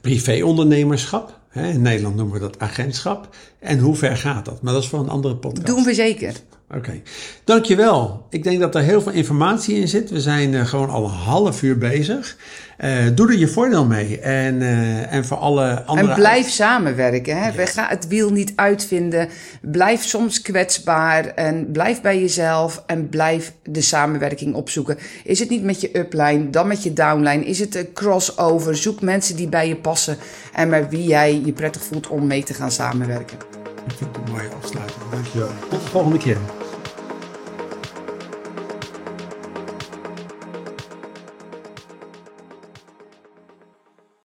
privéondernemerschap. 0.01 1.39
In 1.55 1.81
Nederland 1.81 2.15
noemen 2.15 2.33
we 2.33 2.39
dat 2.39 2.59
agentschap. 2.59 3.35
En 3.59 3.79
hoe 3.79 3.95
ver 3.95 4.17
gaat 4.17 4.45
dat? 4.45 4.61
Maar 4.61 4.73
dat 4.73 4.83
is 4.83 4.89
voor 4.89 4.99
een 4.99 5.09
andere 5.09 5.35
podcast. 5.35 5.67
Doen 5.67 5.83
we 5.83 5.93
zeker. 5.93 6.35
Oké, 6.73 7.01
dankjewel. 7.43 8.25
Ik 8.29 8.43
denk 8.43 8.59
dat 8.59 8.75
er 8.75 8.81
heel 8.81 9.01
veel 9.01 9.11
informatie 9.11 9.75
in 9.75 9.87
zit. 9.87 10.09
We 10.09 10.21
zijn 10.21 10.53
uh, 10.53 10.65
gewoon 10.65 10.89
al 10.89 11.03
een 11.03 11.09
half 11.09 11.61
uur 11.61 11.77
bezig. 11.77 12.37
Uh, 12.83 12.91
doe 13.13 13.27
er 13.27 13.37
je 13.37 13.47
voordeel 13.47 13.85
mee. 13.85 14.19
En, 14.19 14.55
uh, 14.61 15.13
en 15.13 15.25
voor 15.25 15.37
alle 15.37 15.83
andere... 15.83 16.07
En 16.07 16.15
blijf 16.15 16.49
samenwerken. 16.49 17.37
Hè? 17.37 17.47
Yes. 17.47 17.55
We 17.55 17.65
gaan 17.65 17.89
het 17.89 18.07
wiel 18.07 18.29
niet 18.29 18.53
uitvinden. 18.55 19.29
Blijf 19.61 20.03
soms 20.03 20.41
kwetsbaar. 20.41 21.25
En 21.25 21.71
blijf 21.71 22.01
bij 22.01 22.19
jezelf. 22.19 22.83
En 22.85 23.09
blijf 23.09 23.53
de 23.63 23.81
samenwerking 23.81 24.55
opzoeken. 24.55 24.97
Is 25.23 25.39
het 25.39 25.49
niet 25.49 25.63
met 25.63 25.81
je 25.81 25.97
upline, 25.97 26.49
dan 26.49 26.67
met 26.67 26.83
je 26.83 26.93
downline? 26.93 27.45
Is 27.45 27.59
het 27.59 27.75
een 27.75 27.93
crossover? 27.93 28.77
Zoek 28.77 29.01
mensen 29.01 29.35
die 29.35 29.49
bij 29.49 29.67
je 29.67 29.75
passen. 29.75 30.17
En 30.53 30.69
met 30.69 30.89
wie 30.89 31.03
jij 31.03 31.41
je 31.45 31.53
prettig 31.53 31.83
voelt 31.83 32.07
om 32.07 32.27
mee 32.27 32.43
te 32.43 32.53
gaan 32.53 32.71
samenwerken. 32.71 33.54
Ik 33.85 33.91
vind 33.91 34.15
het 34.15 34.25
een 34.27 34.31
mooie 34.31 34.49
afsluiting. 34.61 35.01
Dankjewel. 35.11 35.49
Tot 35.69 35.81
de 35.81 35.87
volgende 35.87 36.17
keer. 36.17 36.37